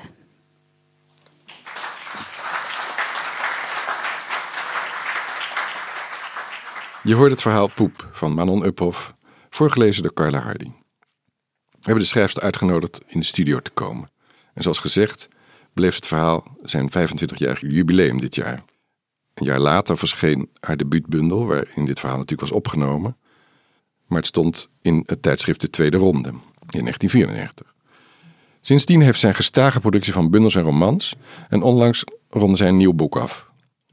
Je 7.02 7.14
hoort 7.14 7.30
het 7.30 7.42
verhaal 7.42 7.68
Poep 7.68 8.08
van 8.12 8.34
Manon 8.34 8.64
Uphoff, 8.64 9.12
Voorgelezen 9.50 10.02
door 10.02 10.12
Carla 10.12 10.38
Hardy. 10.38 10.70
We 11.70 11.80
hebben 11.80 12.02
de 12.02 12.08
schrijfster 12.08 12.42
uitgenodigd 12.42 13.00
in 13.06 13.20
de 13.20 13.26
studio 13.26 13.60
te 13.60 13.70
komen. 13.70 14.10
En 14.54 14.62
zoals 14.62 14.78
gezegd 14.78 15.28
beleeft 15.72 15.96
het 15.96 16.06
verhaal 16.06 16.56
zijn 16.62 16.90
25-jarig 16.90 17.60
jubileum 17.60 18.20
dit 18.20 18.34
jaar. 18.34 18.64
Een 19.34 19.46
jaar 19.46 19.60
later 19.60 19.98
verscheen 19.98 20.50
haar 20.60 20.76
debuutbundel, 20.76 21.46
waarin 21.46 21.84
dit 21.84 22.00
verhaal 22.00 22.18
natuurlijk 22.18 22.48
was 22.48 22.58
opgenomen. 22.58 23.16
Maar 24.06 24.18
het 24.18 24.26
stond 24.26 24.68
in 24.82 25.02
het 25.06 25.22
tijdschrift 25.22 25.60
De 25.60 25.70
Tweede 25.70 25.96
Ronde 25.96 26.32
in 26.70 26.80
1994. 26.80 27.72
Sindsdien 28.60 29.00
heeft 29.00 29.20
zij 29.20 29.28
een 29.28 29.34
gestage 29.36 29.80
productie 29.80 30.12
van 30.12 30.30
bundels 30.30 30.54
en 30.54 30.62
romans. 30.62 31.14
En 31.48 31.62
onlangs 31.62 32.04
ronde 32.30 32.56
zij 32.56 32.68
een 32.68 32.76
nieuw 32.76 32.92
boek 32.92 33.16
af, 33.16 33.46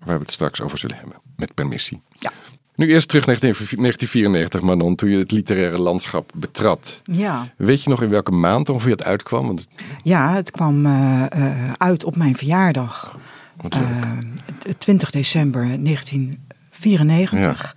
waar 0.06 0.18
we 0.18 0.24
het 0.24 0.32
straks 0.32 0.62
over 0.62 0.78
zullen 0.78 0.96
hebben, 0.98 1.16
met 1.36 1.54
permissie. 1.54 2.02
Ja. 2.20 2.32
Nu 2.76 2.90
eerst 2.90 3.08
terug 3.08 3.26
naar 3.26 3.40
1994, 3.40 4.62
Manon, 4.62 4.96
toen 4.96 5.10
je 5.10 5.18
het 5.18 5.32
literaire 5.32 5.78
landschap 5.78 6.32
betrad. 6.36 7.02
Ja, 7.04 7.54
Weet 7.58 7.84
je 7.84 7.90
nog 7.90 8.02
in 8.02 8.10
welke 8.10 8.32
maand 8.32 8.70
ongeveer 8.70 8.92
het 8.92 9.04
uitkwam? 9.04 9.46
Want 9.46 9.68
ja 10.04 10.34
het 10.34 10.52
kwam 10.52 10.86
eh, 10.86 11.26
eh, 11.32 11.72
uit 11.78 12.04
op 12.04 12.16
mijn 12.16 12.36
verjaardag. 12.36 13.18
leuk. 13.62 13.74
Eh, 13.74 14.12
t- 14.60 14.80
20 14.80 15.12
december 15.12 15.62
1994. 15.84 17.76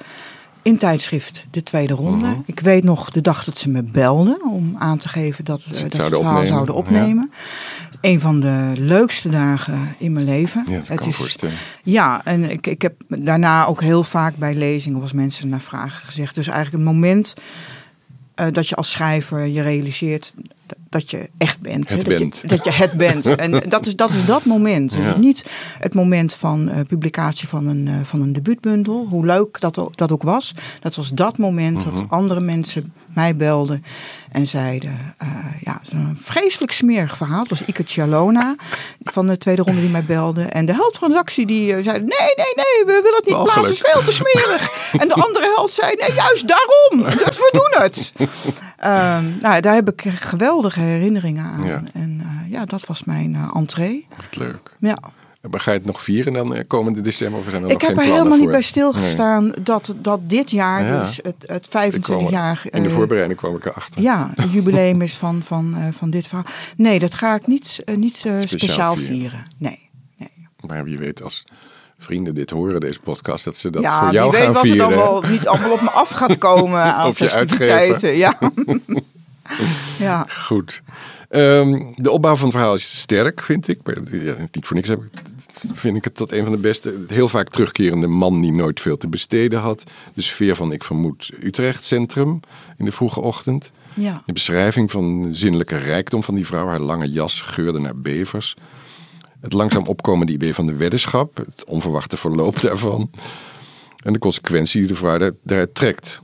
In 0.64 0.76
tijdschrift 0.76 1.46
De 1.50 1.62
Tweede 1.62 1.94
Ronde. 1.94 2.26
Mhm. 2.26 2.40
Ik 2.46 2.60
weet 2.60 2.84
nog 2.84 3.10
de 3.10 3.20
dag 3.20 3.44
dat 3.44 3.58
ze 3.58 3.68
me 3.68 3.82
belden 3.82 4.42
om 4.50 4.76
aan 4.78 4.98
te 4.98 5.08
geven 5.08 5.44
dat, 5.44 5.60
eh, 5.60 5.66
het 5.66 5.80
dat 5.82 5.90
ze 5.92 5.96
zouden 5.96 6.18
het 6.18 6.28
verhaal 6.28 6.42
opnemen, 6.42 6.54
zouden 6.54 6.74
opnemen. 6.74 7.32
Een 8.00 8.20
van 8.20 8.40
de 8.40 8.72
leukste 8.76 9.28
dagen 9.28 9.94
in 9.98 10.12
mijn 10.12 10.24
leven. 10.24 10.64
ja, 10.68 10.80
me 10.88 11.12
voorstellen. 11.12 11.54
Ja, 11.82 12.24
en 12.24 12.50
ik, 12.50 12.66
ik 12.66 12.82
heb 12.82 12.94
daarna 13.08 13.66
ook 13.66 13.80
heel 13.80 14.04
vaak 14.04 14.36
bij 14.36 14.54
lezingen 14.54 15.00
was 15.00 15.12
mensen 15.12 15.48
naar 15.48 15.60
vragen 15.60 16.04
gezegd. 16.04 16.34
Dus 16.34 16.46
eigenlijk 16.46 16.84
het 16.84 16.94
moment 16.94 17.34
eh, 18.34 18.46
dat 18.52 18.68
je 18.68 18.74
als 18.74 18.90
schrijver 18.90 19.46
je 19.46 19.62
realiseert 19.62 20.34
dat 20.88 21.10
je 21.10 21.30
echt 21.38 21.60
bent. 21.60 21.90
Het 21.90 22.04
dat, 22.04 22.18
bent. 22.18 22.38
Je, 22.42 22.48
dat 22.48 22.64
je 22.64 22.70
het 22.70 22.92
bent. 23.06 23.26
En 23.26 23.62
dat 23.68 23.86
is 23.86 23.96
dat, 23.96 24.12
is 24.12 24.24
dat 24.24 24.44
moment. 24.44 24.94
Het 24.94 25.02
Ja. 25.02 25.08
is 25.10 25.16
niet 25.16 25.44
het 25.78 25.94
moment 25.94 26.34
van 26.34 26.68
eh, 26.68 26.80
publicatie 26.88 27.48
van 27.48 27.66
een, 27.66 27.88
eh, 27.88 27.94
van 28.02 28.20
een 28.20 28.32
debuutbundel. 28.32 29.06
Hoe 29.10 29.26
leuk 29.26 29.60
dat 29.60 29.78
ook, 29.78 29.96
dat 29.96 30.12
ook 30.12 30.22
was. 30.22 30.54
Dat 30.80 30.94
was 30.94 31.10
dat 31.10 31.38
moment 31.38 31.84
Mhm. 31.86 31.94
dat 31.94 32.04
andere 32.08 32.40
mensen 32.40 32.92
mij 33.06 33.36
belden 33.36 33.84
en 34.32 34.46
zeiden... 34.46 35.14
eh, 35.18 35.28
ja, 35.60 35.78
het 35.82 35.92
een 35.92 36.18
vreselijk 36.22 36.72
smerig 36.72 37.16
verhaal. 37.16 37.40
Het 37.40 37.50
was 37.50 37.64
Ike 37.64 37.82
Cialona 37.86 38.54
van 39.02 39.26
de 39.26 39.38
tweede 39.38 39.62
ronde 39.62 39.80
die 39.80 39.90
mij 39.90 40.04
belde. 40.04 40.42
En 40.42 40.66
de 40.66 40.72
helft 40.74 40.98
van 40.98 41.08
de 41.08 41.14
redactie 41.14 41.46
die 41.46 41.82
zei... 41.82 41.98
Nee, 41.98 42.06
nee, 42.36 42.52
nee, 42.56 42.84
we 42.86 43.00
willen 43.02 43.16
het 43.16 43.26
niet 43.26 43.42
plaatsen. 43.42 43.62
Het 43.62 43.70
is 43.72 43.80
veel 43.92 44.02
te 44.02 44.12
smerig. 44.12 44.70
en 45.02 45.08
de 45.08 45.14
andere 45.14 45.52
helft 45.56 45.74
zei... 45.74 45.94
Nee, 45.98 46.12
juist 46.14 46.48
daarom. 46.48 47.16
Dus 47.18 47.36
we 47.36 47.48
doen 47.52 47.82
het. 47.82 48.12
Ehm, 48.78 49.24
nou, 49.40 49.60
daar 49.60 49.74
heb 49.74 49.88
ik 49.88 50.02
geweldige 50.54 50.80
herinneringen 50.80 51.44
aan. 51.44 51.62
Ja. 51.66 51.82
En 51.92 52.20
eh, 52.20 52.50
ja, 52.50 52.64
dat 52.64 52.86
was 52.86 53.04
mijn 53.04 53.34
eh, 53.34 53.50
entree. 53.54 54.06
Wat 54.16 54.36
leuk. 54.36 54.70
Ja. 54.78 54.96
Maar 55.50 55.60
ga 55.60 55.70
je 55.70 55.76
het 55.76 55.86
nog 55.86 56.02
vieren 56.02 56.32
dan 56.32 56.54
eh, 56.54 56.64
komende 56.66 57.00
december? 57.00 57.38
Of 57.40 57.44
zijn 57.50 57.62
er 57.62 57.70
Ik 57.70 57.72
nog 57.80 57.88
heb 57.88 57.98
geen 57.98 58.06
er 58.08 58.12
helemaal 58.14 58.38
niet 58.38 58.48
bij 58.50 58.62
stilgestaan 58.62 59.52
dat, 59.62 59.94
dat 59.96 60.20
dit 60.22 60.50
jaar, 60.50 60.84
Ja. 60.86 61.00
dus 61.00 61.16
het, 61.16 61.24
het 61.24 61.64
Ik 61.64 61.70
kwam 61.70 61.82
er- 61.82 61.90
25 61.92 62.30
jaar... 62.30 62.62
In 62.70 62.82
de 62.82 62.90
voorbereiding 62.90 63.38
kwam 63.38 63.56
ik 63.56 63.64
erachter. 63.64 64.02
Ja, 64.02 64.32
het 64.36 64.52
jubileum 64.56 65.02
is 65.02 65.14
van, 65.14 65.42
van, 65.42 65.76
van 65.92 66.10
dit 66.10 66.26
verhaal. 66.26 66.46
Nee, 66.76 66.98
dat 66.98 67.14
ga 67.14 67.34
ik 67.34 67.46
niet, 67.46 67.82
niet 67.96 68.16
Speciaal 68.16 68.46
speciaal, 68.46 68.94
vieren. 68.94 69.14
vieren. 69.16 69.46
Nee. 69.58 69.90
nee. 70.18 70.48
Maar 70.66 70.84
wie 70.84 70.98
weet, 70.98 71.22
als 71.22 71.44
vrienden 71.98 72.34
dit 72.34 72.50
horen, 72.50 72.80
deze 72.80 73.00
podcast, 73.00 73.44
dat 73.44 73.56
ze 73.56 73.70
dat 73.70 73.82
ja, 73.82 73.98
voor 74.04 74.12
jou 74.12 74.30
wie 74.30 74.38
weet 74.38 74.44
gaan 74.44 74.52
wat 74.54 74.62
vieren. 74.62 74.90
er 74.90 74.94
dan 74.94 75.02
wel 75.04 75.22
niet 75.22 75.46
allemaal 75.48 75.72
op 75.72 75.80
me 75.80 75.90
af 75.90 76.10
gaat 76.10 76.38
komen 76.38 76.80
aan 76.94 77.06
je 77.06 77.14
festiviteiten. 77.14 78.16
Ja. 78.16 78.38
ja. 79.98 80.26
Goed. 80.28 80.82
Ehm, 81.28 81.82
de 81.96 82.10
opbouw 82.10 82.34
van 82.36 82.44
het 82.48 82.56
verhaal 82.56 82.74
is 82.74 82.98
sterk, 83.00 83.42
vind 83.42 83.68
ik. 83.68 83.78
Ja, 84.10 84.34
niet 84.52 84.66
voor 84.66 84.76
niks 84.76 84.88
heb 84.88 85.02
ik, 85.02 85.22
vind 85.72 85.96
ik 85.96 86.04
het 86.04 86.14
tot 86.14 86.32
een 86.32 86.42
van 86.42 86.52
de 86.52 86.58
beste. 86.58 87.04
Heel 87.08 87.28
vaak 87.28 87.48
terugkerende 87.48 88.06
man 88.06 88.40
die 88.40 88.52
nooit 88.52 88.80
veel 88.80 88.96
te 88.96 89.08
besteden 89.08 89.60
had. 89.60 89.82
De 90.14 90.22
sfeer 90.22 90.56
van, 90.56 90.72
ik 90.72 90.84
vermoed, 90.84 91.30
Utrecht 91.42 91.84
Centrum 91.84 92.40
in 92.78 92.84
de 92.84 92.92
vroege 92.92 93.20
ochtend. 93.20 93.70
ja. 93.96 94.22
De 94.26 94.32
beschrijving 94.32 94.90
van 94.90 95.22
de 95.22 95.34
zinnelijke 95.34 95.76
rijkdom 95.76 96.22
van 96.24 96.34
die 96.34 96.46
vrouw. 96.46 96.66
Haar 96.66 96.80
lange 96.80 97.10
jas 97.10 97.40
geurde 97.40 97.78
naar 97.78 97.96
bevers. 97.96 98.54
Het 99.40 99.52
langzaam 99.52 99.86
opkomende 99.86 100.32
idee 100.32 100.54
van 100.54 100.66
de 100.66 100.74
weddenschap. 100.74 101.36
Het 101.36 101.64
onverwachte 101.66 102.16
verloop 102.16 102.60
daarvan. 102.60 103.10
En 104.04 104.12
de 104.12 104.18
consequentie 104.18 104.80
die 104.80 104.88
de 104.88 104.94
vrouw 104.94 105.18
daar- 105.18 105.30
daaruit 105.42 105.74
trekt. 105.74 106.20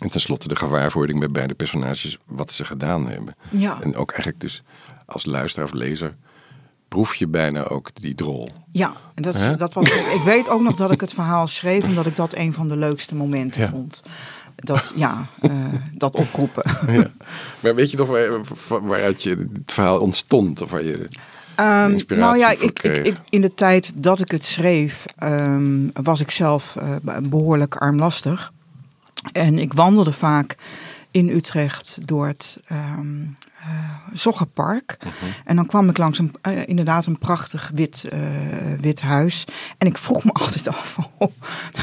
En 0.00 0.08
tenslotte 0.08 0.48
de 0.48 0.56
gewaarwording 0.56 1.18
bij 1.18 1.30
beide 1.30 1.54
personages 1.54 2.18
wat 2.26 2.52
ze 2.52 2.64
gedaan 2.64 3.08
hebben. 3.08 3.34
Ja. 3.50 3.78
En 3.80 3.96
ook 3.96 4.10
eigenlijk 4.10 4.40
dus 4.40 4.62
als 5.06 5.24
luisteraar 5.24 5.68
of 5.68 5.74
lezer 5.74 6.16
proef 6.88 7.14
je 7.14 7.28
bijna 7.28 7.64
ook 7.64 7.90
die 7.94 8.14
drol. 8.14 8.50
Ja, 8.70 8.92
en 9.14 9.22
dat, 9.22 9.54
dat 9.58 9.74
was. 9.74 9.90
Ik 9.90 10.20
weet 10.24 10.48
ook 10.48 10.62
nog 10.62 10.74
dat 10.74 10.90
ik 10.90 11.00
het 11.00 11.12
verhaal 11.14 11.46
schreef 11.46 11.84
omdat 11.84 12.06
ik 12.06 12.16
dat 12.16 12.34
een 12.34 12.52
van 12.52 12.68
de 12.68 12.76
leukste 12.76 13.14
momenten 13.14 13.60
Ja. 13.60 13.68
vond. 13.68 14.02
Dat, 14.56 14.92
ja, 14.96 15.26
eh, 15.40 15.50
dat 15.94 16.16
oproepen. 16.16 16.62
Ja. 16.92 17.10
Maar 17.60 17.74
weet 17.74 17.90
je 17.90 17.96
nog 17.96 18.08
waar, 18.08 18.30
waar- 18.68 18.86
waaruit 18.86 19.22
je 19.22 19.48
het 19.54 19.72
verhaal 19.72 20.00
ontstond? 20.00 20.62
Of 20.62 20.70
waar 20.70 20.84
je 20.84 21.08
inspiratie 21.90 22.16
nou 22.16 22.38
ja, 22.38 22.46
voor 22.46 22.54
ik, 22.54 22.62
ik, 22.62 22.74
kreeg? 22.74 23.04
ik, 23.06 23.16
in 23.28 23.40
de 23.40 23.54
tijd 23.54 23.92
dat 23.94 24.20
ik 24.20 24.30
het 24.30 24.44
schreef, 24.44 25.04
ehm, 25.16 25.88
was 26.02 26.20
ik 26.20 26.30
zelf 26.30 26.76
eh, 26.76 27.16
behoorlijk 27.22 27.76
armlastig. 27.76 28.52
En 29.32 29.58
ik 29.58 29.72
wandelde 29.72 30.12
vaak 30.12 30.56
in 31.10 31.28
Utrecht 31.28 31.98
door 32.04 32.26
het 32.26 32.58
eh, 33.60 33.68
Zoggenpark. 34.12 34.96
Mhm. 35.00 35.12
En 35.44 35.56
dan 35.56 35.66
kwam 35.66 35.88
ik 35.88 35.98
langs 35.98 36.18
een, 36.18 36.32
eh, 36.40 36.52
inderdaad 36.68 37.06
een 37.06 37.18
prachtig 37.18 37.70
wit, 37.74 38.06
eh, 38.10 38.18
wit 38.80 39.00
huis. 39.00 39.44
En 39.78 39.86
ik 39.86 39.98
vroeg 39.98 40.24
me 40.24 40.32
altijd 40.42 40.68
af, 40.68 40.96
oh, 41.18 41.32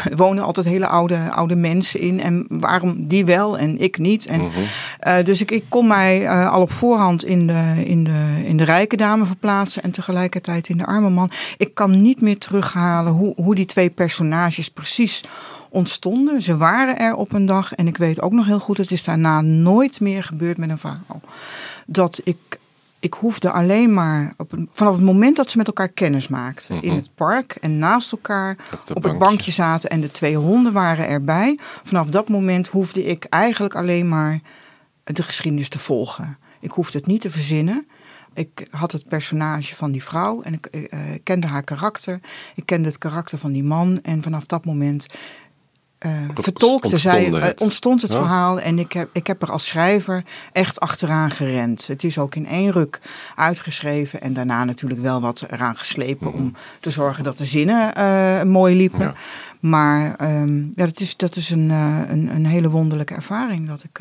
er 0.10 0.18
wonen 0.18 0.44
altijd 0.44 0.66
hele 0.66 0.88
oude, 0.88 1.32
oude 1.32 1.56
mensen 1.56 2.00
in. 2.00 2.20
En 2.20 2.46
waarom 2.50 3.08
die 3.08 3.26
wel 3.26 3.58
en 3.58 3.80
ik 3.80 3.98
niet? 3.98 4.26
En, 4.26 4.42
Mhm. 4.42 5.24
dus 5.24 5.42
ik, 5.42 5.52
ik 5.52 5.64
kon 5.70 5.88
mij 5.88 6.30
al 6.30 6.62
op 6.62 6.72
voorhand 6.72 7.26
in 7.26 7.48
de, 7.48 7.84
in, 7.86 8.04
de, 8.04 8.42
in 8.46 8.58
de 8.58 8.64
rijke 8.64 8.98
dame 8.98 9.26
verplaatsen. 9.26 9.84
En 9.84 9.92
tegelijkertijd 9.92 10.70
in 10.70 10.78
de 10.78 10.86
arme 10.86 11.10
man. 11.10 11.32
Ik 11.58 11.74
kan 11.74 12.02
niet 12.02 12.22
meer 12.22 12.38
terughalen 12.38 13.14
hoe, 13.14 13.34
hoe 13.36 13.56
die 13.56 13.66
twee 13.66 13.90
personages 13.90 14.70
precies 14.70 15.24
ontstonden. 15.70 16.42
Ze 16.42 16.58
waren 16.58 17.00
er 17.00 17.16
op 17.16 17.34
een 17.34 17.46
dag. 17.46 17.74
En 17.74 17.88
ik 17.88 17.98
weet 17.98 18.22
ook 18.22 18.32
nog 18.32 18.46
heel 18.46 18.60
goed, 18.60 18.78
het 18.78 18.92
is 18.92 19.04
daarna 19.04 19.42
nooit 19.42 20.00
meer 20.00 20.24
gebeurd 20.24 20.58
met 20.58 20.70
een 20.70 20.78
verhaal. 20.78 21.22
Dat 21.86 22.22
ik, 22.24 22.38
ik 23.00 23.14
hoefde 23.14 23.52
alleen 23.52 23.94
maar, 23.94 24.34
op 24.38 24.52
een, 24.52 24.70
vanaf 24.74 24.94
het 24.94 25.04
moment 25.04 25.36
dat 25.36 25.50
ze 25.50 25.58
met 25.58 25.68
elkaar 25.68 25.90
kennis 25.90 26.28
maakten 26.28 26.82
in 26.82 26.94
het 26.94 27.10
park 27.16 27.56
en 27.62 27.78
naast 27.80 28.12
elkaar 28.12 28.56
Mhm. 28.56 28.74
Op 28.74 28.88
het 28.88 29.02
bankje. 29.02 29.20
bankje 29.20 29.52
zaten 29.52 29.90
en 29.90 30.02
de 30.02 30.12
twee 30.12 30.36
honden 30.36 30.74
waren 30.74 31.08
erbij. 31.08 31.60
Vanaf 31.84 32.08
dat 32.08 32.30
moment 32.30 32.68
hoefde 32.68 33.04
ik 33.04 33.24
eigenlijk 33.30 33.76
alleen 33.76 34.08
maar 34.10 34.40
de 35.04 35.24
geschiedenis 35.24 35.70
te 35.70 35.80
volgen. 35.80 36.38
Ik 36.60 36.72
hoefde 36.72 36.98
het 36.98 37.08
niet 37.08 37.22
te 37.22 37.32
verzinnen. 37.32 37.88
Ik 38.34 38.68
had 38.72 38.92
het 38.92 39.08
personage 39.08 39.76
van 39.76 39.92
die 39.92 40.04
vrouw 40.04 40.42
en 40.42 40.54
ik 40.54 40.66
eh, 40.66 41.00
kende 41.24 41.48
haar 41.48 41.64
karakter. 41.64 42.20
Ik 42.56 42.66
kende 42.66 42.88
het 42.88 42.98
karakter 42.98 43.38
van 43.38 43.52
die 43.52 43.64
man. 43.64 44.00
En 44.02 44.24
vanaf 44.24 44.46
dat 44.46 44.66
moment 44.66 45.08
eh, 45.98 46.12
vertolkte 46.34 46.98
zij, 46.98 47.14
ontstond 47.20 47.42
eh, 47.42 47.48
het. 47.48 47.62
ontstond 47.62 48.02
het 48.02 48.12
Ja. 48.12 48.18
verhaal. 48.18 48.60
En 48.60 48.80
ik 48.80 48.92
heb, 48.92 49.10
ik 49.12 49.28
heb 49.28 49.42
er 49.42 49.52
als 49.52 49.66
schrijver 49.66 50.24
echt 50.52 50.80
achteraan 50.80 51.32
gerend. 51.32 51.88
Het 51.88 52.04
is 52.04 52.18
ook 52.18 52.36
in 52.36 52.48
één 52.48 52.72
ruk 52.72 53.00
uitgeschreven. 53.36 54.22
En 54.22 54.34
daarna 54.34 54.64
natuurlijk 54.64 55.02
wel 55.02 55.22
wat 55.22 55.46
eraan 55.50 55.78
geslepen 55.78 56.34
om 56.34 56.54
te 56.80 56.90
zorgen 56.90 57.24
dat 57.24 57.38
de 57.38 57.46
zinnen 57.46 57.96
eh, 57.96 58.44
mooi 58.44 58.76
liepen. 58.76 59.00
Ja. 59.00 59.14
Maar 59.60 60.16
ehm, 60.16 60.58
ja, 60.58 60.86
dat 60.86 61.00
is, 61.00 61.18
dat 61.18 61.36
is 61.36 61.50
een, 61.50 61.70
een, 61.70 62.36
een 62.36 62.46
hele 62.46 62.70
wonderlijke 62.70 63.14
ervaring. 63.14 63.68
Dat 63.68 63.84
ik 63.84 64.00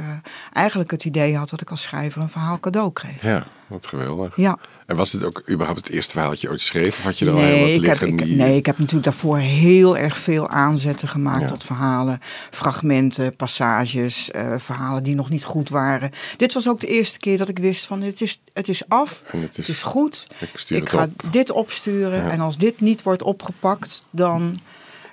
eigenlijk 0.52 0.90
het 0.90 1.04
idee 1.04 1.36
had 1.36 1.48
dat 1.50 1.60
ik 1.60 1.70
als 1.70 1.82
schrijver 1.82 2.22
een 2.22 2.28
verhaal 2.28 2.60
cadeau 2.60 2.92
kreeg. 2.92 3.22
Ja, 3.22 3.46
wat 3.66 3.86
geweldig. 3.86 4.36
Ja. 4.36 4.58
En 4.86 4.96
was 4.96 5.12
het 5.12 5.24
ook 5.24 5.42
überhaupt 5.50 5.80
het 5.86 5.90
eerste 5.94 6.10
verhaal 6.12 6.30
dat 6.30 6.40
je 6.40 6.48
ooit 6.50 6.60
schreef? 6.60 6.98
Of 6.98 7.04
had 7.04 7.18
je 7.18 7.26
er 7.26 7.32
al 7.32 7.38
heel 7.38 7.58
wat 7.58 7.68
ik 7.68 7.74
heb, 7.74 7.82
liggen? 7.82 8.08
ik, 8.08 8.18
die... 8.18 8.36
nee, 8.36 8.56
ik 8.56 8.66
heb 8.66 8.78
natuurlijk 8.78 9.04
daarvoor 9.04 9.38
heel 9.38 9.96
erg 9.96 10.18
veel 10.18 10.48
aanzetten 10.48 11.08
gemaakt 11.08 11.40
Ja. 11.40 11.46
tot 11.46 11.64
verhalen. 11.64 12.18
Fragmenten, 12.50 13.36
passages, 13.36 14.30
eh, 14.30 14.54
verhalen 14.58 15.02
die 15.02 15.14
nog 15.14 15.30
niet 15.30 15.44
goed 15.44 15.68
waren. 15.68 16.10
Dit 16.36 16.52
was 16.52 16.68
ook 16.68 16.80
de 16.80 16.86
eerste 16.86 17.18
keer 17.18 17.38
dat 17.38 17.48
ik 17.48 17.58
wist 17.58 17.86
van 17.86 18.02
het 18.02 18.20
is, 18.20 18.40
het 18.52 18.68
is 18.68 18.88
af, 18.88 19.22
het 19.26 19.56
het 19.56 19.68
is- 19.68 19.82
goed. 19.82 20.26
ik 20.40 20.48
stuur 20.54 20.80
het 20.80 20.88
ga 20.88 21.02
op. 21.02 21.22
dit 21.32 21.50
opsturen 21.50 22.22
Ja. 22.22 22.30
en 22.30 22.40
als 22.40 22.56
dit 22.58 22.80
niet 22.80 23.02
wordt 23.02 23.22
opgepakt, 23.22 24.06
dan 24.10 24.60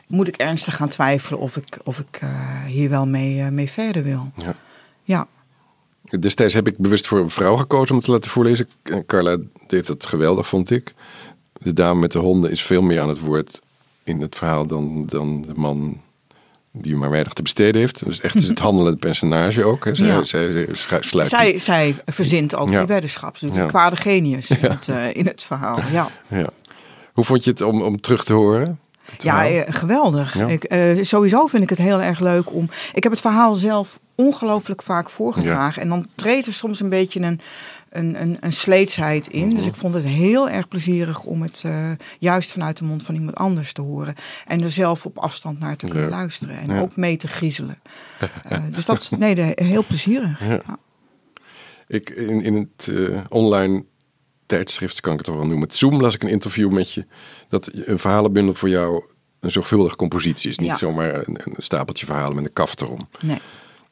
moet 0.07 0.27
ik 0.27 0.35
ernstig 0.37 0.75
gaan 0.75 0.89
twijfelen 0.89 1.39
of 1.39 1.57
ik, 1.57 1.77
of 1.83 1.99
ik 1.99 2.17
eh, 2.21 2.63
hier 2.65 2.89
wel 2.89 3.07
mee, 3.07 3.41
eh, 3.41 3.47
mee 3.49 3.69
verder 3.69 4.03
wil. 4.03 4.31
Ja. 4.37 4.55
Ja. 5.03 5.27
Destijds 6.19 6.53
heb 6.53 6.67
ik 6.67 6.77
bewust 6.77 7.07
voor 7.07 7.19
een 7.19 7.29
vrouw 7.29 7.55
gekozen 7.55 7.89
om 7.89 7.95
het 7.95 8.05
te 8.05 8.11
laten 8.11 8.29
voorlezen. 8.29 8.67
En 8.83 9.05
Carla 9.05 9.37
deed 9.67 9.87
dat 9.87 10.05
geweldig, 10.05 10.47
vond 10.47 10.69
ik. 10.71 10.93
De 11.53 11.73
dame 11.73 11.99
met 11.99 12.11
de 12.11 12.19
honden 12.19 12.51
is 12.51 12.61
veel 12.61 12.81
meer 12.81 12.99
aan 13.01 13.09
het 13.09 13.19
woord 13.19 13.61
in 14.03 14.21
het 14.21 14.35
verhaal 14.35 14.65
dan, 14.65 15.05
dan 15.05 15.41
de 15.41 15.53
man 15.55 16.01
die 16.71 16.95
maar 16.95 17.09
weinig 17.09 17.33
te 17.33 17.41
besteden 17.41 17.81
heeft. 17.81 18.05
Dus 18.05 18.21
echt 18.21 18.35
is 18.35 18.47
het 18.47 18.59
handelende 18.67 18.97
personage 18.99 19.63
ook. 19.63 19.85
Hè. 19.85 19.95
Zij, 19.95 20.05
Ja. 20.07 20.23
zij, 20.23 20.67
zij 20.75 21.01
sluit 21.01 21.29
Zij, 21.29 21.59
zij 21.59 21.95
verzint 22.05 22.55
ook 22.55 22.69
Ja. 22.69 22.77
die 22.77 22.87
weddenschap. 22.87 23.39
Dus 23.39 23.49
Ja. 23.53 23.61
de 23.61 23.67
kwade 23.67 23.95
genius 23.95 24.49
in, 24.49 24.57
het, 24.61 24.87
eh, 24.87 25.15
in 25.15 25.25
het 25.25 25.43
verhaal. 25.43 25.79
Ja, 25.91 26.09
Ja. 26.27 26.49
Hoe 27.13 27.23
vond 27.23 27.43
je 27.43 27.49
het 27.49 27.61
om, 27.61 27.81
om 27.81 28.01
terug 28.01 28.23
te 28.23 28.33
horen? 28.33 28.79
Ja 29.17 29.47
eh, 29.47 29.73
geweldig. 29.73 30.37
Ja. 30.37 30.47
Ik, 30.47 30.63
eh, 30.63 31.03
sowieso 31.03 31.47
vind 31.47 31.63
ik 31.63 31.69
het 31.69 31.77
heel 31.77 32.01
erg 32.01 32.19
leuk 32.19 32.53
om... 32.53 32.69
Ik 32.93 33.03
heb 33.03 33.11
het 33.11 33.21
verhaal 33.21 33.55
zelf 33.55 33.99
ongelooflijk 34.15 34.81
vaak 34.81 35.09
voorgedragen. 35.09 35.81
En 35.81 35.89
dan 35.89 36.07
treedt 36.15 36.45
er 36.45 36.53
soms 36.53 36.79
een 36.79 36.89
beetje 36.89 37.19
een, 37.19 37.39
een, 37.89 38.21
een, 38.21 38.37
een 38.39 38.53
sleetsheid 38.53 39.27
in. 39.27 39.45
Mhm. 39.45 39.55
Dus 39.55 39.67
ik 39.67 39.75
vond 39.75 39.93
het 39.93 40.05
heel 40.05 40.49
erg 40.49 40.67
plezierig 40.67 41.23
om 41.23 41.41
het 41.41 41.61
eh, 41.65 41.91
juist 42.19 42.51
vanuit 42.51 42.77
de 42.77 42.83
mond 42.83 43.03
van 43.03 43.15
iemand 43.15 43.35
anders 43.35 43.73
te 43.73 43.81
horen. 43.81 44.15
En 44.47 44.63
er 44.63 44.71
zelf 44.71 45.05
op 45.05 45.17
afstand 45.17 45.59
naar 45.59 45.75
te 45.75 45.87
kunnen 45.87 46.09
luisteren. 46.09 46.57
En 46.57 46.71
ook 46.71 46.95
mee 46.95 47.17
te 47.17 47.27
griezelen. 47.27 47.81
Dus 48.75 48.85
dat 48.85 49.11
nee, 49.17 49.35
de- 49.35 49.51
heel 49.55 49.83
plezierig. 49.85 50.41
Ik, 51.87 52.09
in, 52.09 52.41
in 52.41 52.55
het 52.55 52.91
online 53.29 53.83
tijdschrift, 54.45 55.01
kan 55.01 55.11
ik 55.11 55.17
het 55.17 55.27
toch 55.27 55.37
wel 55.37 55.47
noemen, 55.47 55.67
Zoom, 55.71 56.01
las 56.01 56.15
ik 56.15 56.23
een 56.23 56.29
interview 56.29 56.71
met 56.71 56.91
je. 56.91 57.05
Dat 57.49 57.69
een 57.73 57.99
verhalenbundel 57.99 58.53
voor 58.55 58.69
jou 58.69 59.03
een 59.39 59.51
zorgvuldige 59.51 59.95
compositie 59.95 60.49
is. 60.49 60.57
Niet 60.57 60.67
Ja. 60.69 60.75
zomaar 60.77 61.15
een, 61.15 61.39
een 61.43 61.53
stapeltje 61.57 62.05
verhalen 62.05 62.35
met 62.35 62.45
een 62.45 62.53
kaft 62.53 62.81
erom. 62.81 63.07
Nee. 63.21 63.37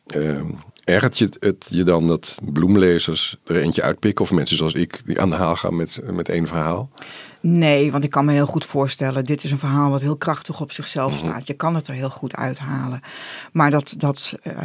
Ehm 0.07 0.49
ergert 0.83 1.17
je 1.17 1.29
het 1.39 1.65
je 1.69 1.83
dan 1.83 2.07
dat 2.07 2.37
bloemlezers 2.53 3.37
er 3.45 3.55
eentje 3.55 3.81
uitpikken? 3.81 4.23
Of 4.25 4.31
mensen 4.31 4.57
zoals 4.57 4.73
ik 4.73 5.01
die 5.05 5.19
aan 5.21 5.29
de 5.29 5.35
haal 5.35 5.55
gaan 5.55 5.75
met, 5.75 6.01
met 6.11 6.29
één 6.29 6.47
verhaal? 6.47 6.89
Nee, 7.43 7.91
want 7.91 8.03
ik 8.03 8.09
kan 8.09 8.25
me 8.25 8.31
heel 8.31 8.45
goed 8.45 8.65
voorstellen, 8.65 9.25
dit 9.25 9.43
is 9.43 9.51
een 9.51 9.57
verhaal 9.57 9.89
wat 9.89 10.01
heel 10.01 10.15
krachtig 10.15 10.61
op 10.61 10.71
zichzelf 10.71 11.15
staat. 11.15 11.47
Je 11.47 11.53
kan 11.53 11.75
het 11.75 11.87
er 11.87 11.93
heel 11.93 12.09
goed 12.09 12.35
uithalen. 12.35 13.01
Maar 13.51 13.71
dat, 13.71 13.93
dat, 13.97 14.37
eh, 14.41 14.55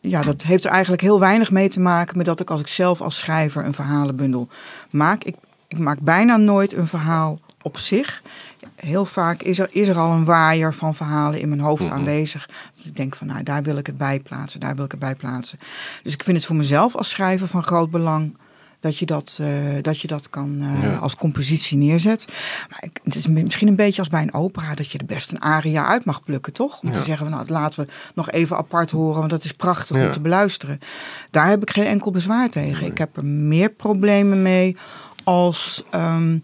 ja, 0.00 0.22
dat 0.22 0.42
heeft 0.42 0.64
er 0.64 0.70
eigenlijk 0.70 1.02
heel 1.02 1.20
weinig 1.20 1.50
mee 1.50 1.68
te 1.68 1.80
maken 1.80 2.16
met 2.16 2.26
dat 2.26 2.40
ik 2.40 2.50
als 2.50 2.60
ik 2.60 2.66
zelf 2.66 3.00
als 3.00 3.18
schrijver 3.18 3.64
een 3.64 3.74
verhalenbundel 3.74 4.48
maak. 4.90 5.24
Ik, 5.24 5.36
ik 5.68 5.78
maak 5.78 5.98
bijna 6.00 6.36
nooit 6.36 6.72
een 6.72 6.86
verhaal 6.86 7.40
op 7.62 7.78
zich. 7.78 8.22
Heel 8.76 9.04
vaak 9.04 9.42
is 9.42 9.58
er, 9.58 9.68
is 9.72 9.88
er 9.88 9.98
al 9.98 10.10
een 10.10 10.24
waaier 10.24 10.74
van 10.74 10.94
verhalen 10.94 11.40
in 11.40 11.48
mijn 11.48 11.60
hoofd 11.60 11.88
aanwezig. 11.88 12.48
Dus 12.76 12.84
ik 12.84 12.96
denk 12.96 13.16
van, 13.16 13.26
nou, 13.26 13.42
daar 13.42 13.62
wil 13.62 13.76
ik 13.76 13.86
het 13.86 13.98
bij 13.98 14.20
plaatsen, 14.20 14.60
daar 14.60 14.74
wil 14.74 14.84
ik 14.84 14.90
het 14.90 15.00
bij 15.00 15.14
plaatsen. 15.14 15.58
Dus 16.02 16.12
ik 16.12 16.22
vind 16.22 16.36
het 16.36 16.46
voor 16.46 16.56
mezelf 16.56 16.96
als 16.96 17.10
schrijver 17.10 17.48
van 17.48 17.62
groot 17.62 17.90
belang 17.90 18.36
dat 18.80 18.98
je 18.98 19.06
dat, 19.06 19.38
eh, 19.40 19.48
dat, 19.82 20.00
je 20.00 20.06
dat 20.08 20.30
kan 20.30 20.56
eh, 20.60 20.82
Ja. 20.82 20.94
als 20.94 21.16
compositie 21.16 21.78
neerzet. 21.78 22.24
Maar 22.70 22.78
ik, 22.84 23.00
het 23.04 23.14
is 23.14 23.26
misschien 23.26 23.68
een 23.68 23.76
beetje 23.76 23.98
als 24.00 24.08
bij 24.10 24.22
een 24.22 24.34
opera 24.34 24.74
dat 24.74 24.90
je 24.90 24.98
er 24.98 25.04
best 25.04 25.30
een 25.30 25.40
aria 25.40 25.86
uit 25.86 26.04
mag 26.04 26.22
plukken, 26.24 26.52
toch? 26.52 26.80
Om 26.82 26.88
Ja. 26.88 26.94
te 26.94 27.02
zeggen, 27.02 27.26
van, 27.28 27.36
nou, 27.36 27.48
laten 27.50 27.84
we 27.84 27.92
nog 28.14 28.30
even 28.30 28.56
apart 28.56 28.90
horen, 28.90 29.18
want 29.18 29.30
dat 29.30 29.44
is 29.44 29.52
prachtig 29.52 29.96
Ja. 29.98 30.06
om 30.06 30.12
te 30.12 30.20
beluisteren. 30.20 30.78
Daar 31.30 31.48
heb 31.48 31.62
ik 31.62 31.70
geen 31.70 31.86
enkel 31.86 32.10
bezwaar 32.10 32.48
tegen. 32.48 32.86
Ik 32.86 32.98
heb 32.98 33.16
er 33.16 33.24
meer 33.24 33.70
problemen 33.70 34.42
mee 34.42 34.76
als 35.24 35.84
ehm, 35.90 36.38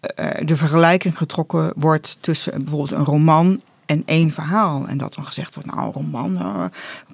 eh, 0.00 0.26
de 0.44 0.56
vergelijking 0.56 1.16
getrokken 1.18 1.72
wordt 1.76 2.18
tussen 2.20 2.52
bijvoorbeeld 2.64 2.92
een 2.92 3.04
roman 3.04 3.60
en 3.90 4.02
één 4.06 4.30
verhaal. 4.30 4.86
En 4.88 4.98
dat 4.98 5.14
dan 5.14 5.26
gezegd 5.26 5.54
wordt, 5.54 5.74
nou, 5.74 5.92
roman, 5.92 6.38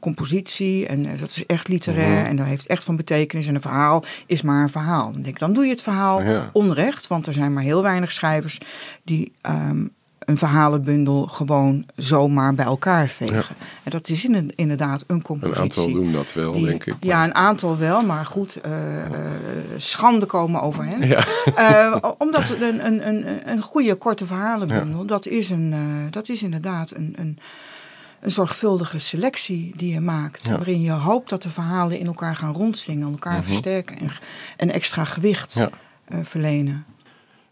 compositie, 0.00 0.86
en 0.86 1.06
eh, 1.06 1.18
dat 1.18 1.28
is 1.28 1.46
echt 1.46 1.68
literair 1.68 2.18
Mhm. 2.20 2.26
en 2.26 2.36
dat 2.36 2.46
heeft 2.46 2.66
echt 2.66 2.84
van 2.84 2.96
betekenis. 2.96 3.46
En 3.46 3.54
een 3.54 3.60
verhaal 3.60 4.04
is 4.26 4.42
maar 4.42 4.62
een 4.62 4.68
verhaal. 4.68 5.04
Dan 5.04 5.22
denk 5.22 5.26
ik, 5.34 5.38
dan 5.38 5.52
doe 5.52 5.64
je 5.64 5.70
het 5.70 5.82
verhaal 5.82 6.22
Ja. 6.22 6.50
onrecht, 6.52 7.06
want 7.06 7.26
er 7.26 7.32
zijn 7.32 7.52
maar 7.52 7.62
heel 7.62 7.82
weinig 7.82 8.12
schrijvers 8.12 8.60
die 9.04 9.32
ehm, 9.40 9.86
een 10.26 10.38
verhalenbundel 10.38 11.26
gewoon 11.26 11.84
zomaar 11.96 12.54
bij 12.54 12.64
elkaar 12.64 13.08
vegen. 13.08 13.44
En 13.82 13.90
dat 13.90 14.08
is 14.08 14.24
in- 14.24 14.52
inderdaad 14.56 15.04
een 15.06 15.16
Een 15.16 15.22
compositie. 15.22 15.60
aantal 15.62 15.90
doen 15.90 16.12
dat 16.12 16.32
wel, 16.32 16.52
die- 16.52 16.64
denk 16.64 16.84
ik. 16.84 16.94
Ja, 17.00 17.24
een 17.24 17.34
aantal 17.34 17.78
wel, 17.78 18.02
maar 18.06 18.26
goed, 18.26 18.56
eh, 18.60 18.72
schande 19.76 20.26
komen 20.26 20.60
over 20.62 20.84
hen. 20.84 21.06
Ja. 21.06 21.24
Eh, 21.56 21.96
omdat 22.18 22.50
een, 22.50 22.86
een, 22.86 23.08
een, 23.08 23.50
een 23.50 23.60
goede 23.62 23.94
korte 23.94 24.26
verhalenbundel, 24.26 25.04
dat, 25.06 25.26
is 25.26 25.50
een, 25.50 25.74
dat 26.10 26.28
is 26.28 26.42
inderdaad 26.42 26.90
een, 26.94 27.14
een, 27.18 27.38
een 28.20 28.30
zorgvuldige 28.30 28.98
selectie 28.98 29.72
die 29.76 29.92
je 29.92 30.00
maakt. 30.00 30.48
Waarin 30.48 30.80
je 30.82 30.90
hoopt 30.92 31.28
dat 31.28 31.42
de 31.42 31.50
verhalen 31.50 31.98
in 31.98 32.06
elkaar 32.06 32.36
gaan 32.36 32.52
rondzingen, 32.54 33.10
elkaar 33.10 33.42
versterken 33.42 33.98
en, 33.98 34.10
en 34.56 34.72
extra 34.72 35.04
gewicht 35.04 35.56
Mhm. 35.56 36.22
Verlenen. 36.24 36.84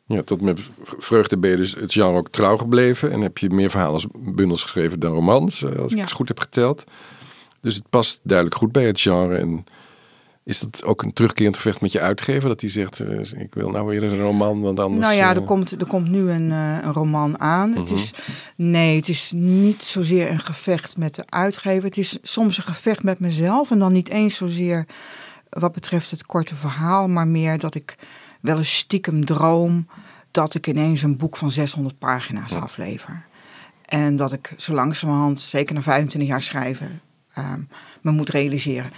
Ja, 0.06 0.22
tot 0.22 0.40
met 0.40 0.62
vreugde 0.98 1.38
ben 1.38 1.50
je 1.50 1.56
dus 1.56 1.74
het 1.74 1.92
genre 1.92 2.18
ook 2.18 2.28
trouw 2.30 2.56
gebleven. 2.56 3.12
En 3.12 3.20
heb 3.20 3.38
je 3.38 3.50
meer 3.50 3.70
verhalenbundels 3.70 4.62
geschreven 4.62 5.00
dan 5.00 5.12
romans, 5.12 5.62
eh, 5.62 5.76
als 5.78 5.92
ik 5.92 5.98
Ja. 5.98 6.04
het 6.04 6.12
goed 6.12 6.28
heb 6.28 6.40
geteld. 6.40 6.84
Dus 7.60 7.74
het 7.74 7.88
past 7.90 8.20
duidelijk 8.22 8.56
goed 8.58 8.72
bij 8.72 8.84
het 8.84 9.00
genre. 9.00 9.36
En 9.36 9.64
is 10.44 10.58
dat 10.60 10.84
ook 10.84 11.02
een 11.02 11.12
terugkerend 11.12 11.56
gevecht 11.56 11.80
met 11.80 11.92
je 11.92 12.00
uitgever? 12.00 12.48
Dat 12.48 12.60
hij 12.60 12.70
zegt, 12.70 13.00
eh, 13.00 13.40
ik 13.40 13.54
wil 13.54 13.70
nou 13.70 13.86
weer 13.86 14.02
een 14.02 14.18
roman, 14.20 14.60
want 14.60 14.80
anders... 14.80 15.00
Nou 15.06 15.14
ja, 15.14 15.30
eh, 15.30 15.36
er 15.36 15.42
komt, 15.42 15.80
er 15.80 15.86
komt 15.86 16.08
nu 16.08 16.30
een, 16.30 16.50
een 16.50 16.92
roman 16.92 17.40
aan. 17.40 17.72
Het 17.76 17.90
is, 17.90 18.10
nee, 18.56 18.96
het 18.96 19.08
is 19.08 19.32
niet 19.34 19.82
zozeer 19.82 20.30
een 20.30 20.40
gevecht 20.40 20.96
met 20.96 21.14
de 21.14 21.24
uitgever. 21.28 21.84
Het 21.84 21.96
is 21.98 22.18
soms 22.22 22.56
een 22.56 22.62
gevecht 22.64 23.02
met 23.02 23.18
mezelf. 23.18 23.70
En 23.70 23.78
dan 23.78 23.92
niet 23.92 24.08
eens 24.08 24.36
zozeer 24.36 24.86
wat 25.48 25.72
betreft 25.72 26.10
het 26.10 26.26
korte 26.26 26.54
verhaal, 26.54 27.08
maar 27.08 27.26
meer 27.28 27.58
dat 27.58 27.74
ik 27.74 27.94
wel 28.44 28.58
eens 28.58 28.76
stiekem 28.76 29.24
droom 29.24 29.86
dat 30.30 30.54
ik 30.54 30.66
ineens 30.66 31.02
een 31.02 31.16
boek 31.16 31.36
van 31.36 31.50
600 31.50 31.98
pagina's 31.98 32.52
aflever. 32.52 33.26
En 33.84 34.16
dat 34.16 34.32
ik 34.32 34.54
zo 34.56 34.72
langzamerhand, 34.72 35.40
zeker 35.40 35.74
na 35.74 35.82
25 35.82 36.30
jaar 36.30 36.42
schrijven, 36.42 37.00
ehm, 37.34 37.60
me 38.00 38.10
moet 38.10 38.28
realiseren 38.28 38.90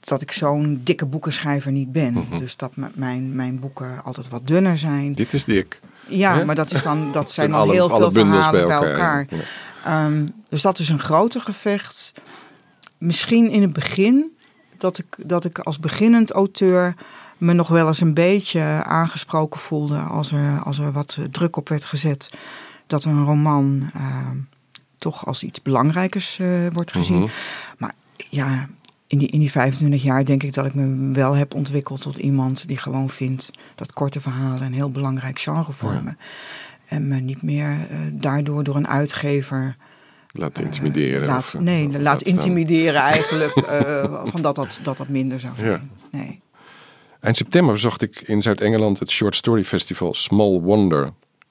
dat 0.00 0.20
ik 0.20 0.32
zo'n 0.32 0.80
dikke 0.84 1.06
boekenschrijver 1.06 1.72
niet 1.72 1.92
ben. 1.92 2.24
Dus 2.38 2.56
dat 2.56 2.72
mijn, 2.94 3.34
mijn 3.34 3.60
boeken 3.60 4.04
altijd 4.04 4.28
wat 4.28 4.46
dunner 4.46 4.78
zijn. 4.78 5.12
Dit 5.12 5.32
is 5.32 5.44
dik. 5.44 5.80
Ja, 6.08 6.44
maar 6.44 6.54
dat, 6.54 6.72
is 6.72 6.82
dan, 6.82 7.12
dat 7.12 7.30
zijn 7.38 7.50
dan 7.50 7.70
heel 7.70 7.88
veel 7.88 8.12
verhalen 8.12 8.68
bij 8.68 8.78
bij 8.78 8.88
elkaar, 8.88 9.26
ja. 9.28 9.36
Ehm, 9.84 10.26
dus 10.48 10.62
dat 10.62 10.78
is 10.78 10.88
een 10.88 11.00
groter 11.00 11.40
gevecht. 11.40 12.12
Misschien 12.98 13.50
in 13.50 13.62
het 13.62 13.72
begin 13.72 14.36
dat 14.76 14.98
ik, 14.98 15.16
dat 15.16 15.44
ik 15.44 15.58
als 15.58 15.78
beginnend 15.78 16.30
auteur 16.30 16.94
me 17.38 17.52
nog 17.52 17.68
wel 17.68 17.86
eens 17.86 18.00
een 18.00 18.14
beetje 18.14 18.62
aangesproken 18.84 19.60
voelde 19.60 19.98
als 19.98 20.32
er, 20.32 20.60
als 20.62 20.78
er 20.78 20.92
wat 20.92 21.18
druk 21.30 21.56
op 21.56 21.68
werd 21.68 21.84
gezet. 21.84 22.30
Dat 22.86 23.04
een 23.04 23.24
roman 23.24 23.90
ehm, 23.94 24.36
toch 24.98 25.26
als 25.26 25.42
iets 25.42 25.62
belangrijkers 25.62 26.38
eh, 26.38 26.48
wordt 26.72 26.92
gezien. 26.92 27.20
Mhm. 27.20 27.30
Maar 27.78 27.94
ja, 28.16 28.68
in 29.06 29.18
die, 29.18 29.28
in 29.28 29.40
die 29.40 29.50
25 29.50 30.02
jaar 30.02 30.24
denk 30.24 30.42
ik 30.42 30.54
dat 30.54 30.66
ik 30.66 30.74
me 30.74 31.12
wel 31.12 31.32
heb 31.32 31.54
ontwikkeld 31.54 32.00
tot 32.00 32.18
iemand 32.18 32.68
die 32.68 32.78
gewoon 32.78 33.10
vindt 33.10 33.50
dat 33.74 33.92
korte 33.92 34.20
verhalen 34.20 34.62
een 34.62 34.74
heel 34.74 34.90
belangrijk 34.90 35.38
genre 35.38 35.72
vormen. 35.72 36.18
En 36.84 37.08
me 37.08 37.16
niet 37.16 37.42
meer 37.42 37.70
eh, 37.70 37.98
daardoor 38.12 38.64
door 38.64 38.76
een 38.76 38.88
uitgever 38.88 39.76
Laat 40.38 40.58
intimideren. 40.58 41.26
laat, 41.26 41.44
of, 41.44 41.54
eh, 41.54 41.60
nee, 41.60 41.88
of 41.88 41.96
laat 41.96 42.22
intimideren 42.22 43.00
eigenlijk. 43.00 43.56
eh, 43.56 44.22
van 44.32 44.42
dat 44.42 44.54
dat, 44.54 44.80
dat 44.82 44.96
dat 44.96 45.08
minder 45.08 45.40
zou 45.40 45.54
zijn. 45.56 45.90
Nee. 46.10 46.40
Eind 47.26 47.38
september 47.38 47.72
bezocht 47.72 48.02
ik 48.02 48.20
in 48.20 48.42
Zuid-Engeland 48.42 48.98
het 48.98 49.10
Short 49.10 49.36
Story 49.36 49.64
Festival 49.64 50.14
Small 50.14 50.60
Wonder. 50.60 51.04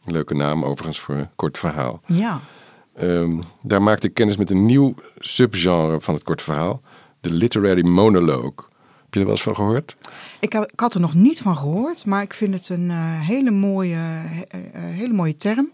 Een 0.06 0.12
leuke 0.12 0.34
naam 0.34 0.66
overigens 0.66 1.00
voor 1.00 1.16
een 1.16 1.30
kort 1.36 1.58
verhaal. 1.58 2.02
Ja. 2.08 2.42
Ehm, 2.94 3.42
daar 3.62 3.82
maakte 3.82 4.08
ik 4.08 4.14
kennis 4.14 4.38
met 4.38 4.50
een 4.50 4.66
nieuw 4.66 4.96
subgenre 5.20 6.02
van 6.02 6.14
het 6.14 6.24
korte 6.24 6.44
verhaal. 6.44 6.82
De 7.22 7.30
literary 7.30 7.86
monologue. 7.86 8.54
Heb 9.16 9.24
je 9.24 9.30
er 9.30 9.36
wel 9.36 9.46
eens 9.50 9.56
van 9.56 9.66
gehoord? 9.66 9.96
Ik, 10.40 10.54
had- 10.54 10.72
ik 10.72 10.80
had 10.80 10.94
er 10.94 11.00
nog 11.00 11.14
niet 11.14 11.42
van 11.42 11.58
gehoord, 11.58 12.06
maar 12.06 12.22
ik 12.22 12.34
vind 12.34 12.54
het 12.54 12.70
een 12.70 12.90
eh, 12.92 12.98
hele, 13.00 13.52
mooie, 13.52 13.96
eh, 13.96 14.42
eh, 14.50 14.60
hele 14.74 15.14
mooie 15.14 15.36
term. 15.38 15.70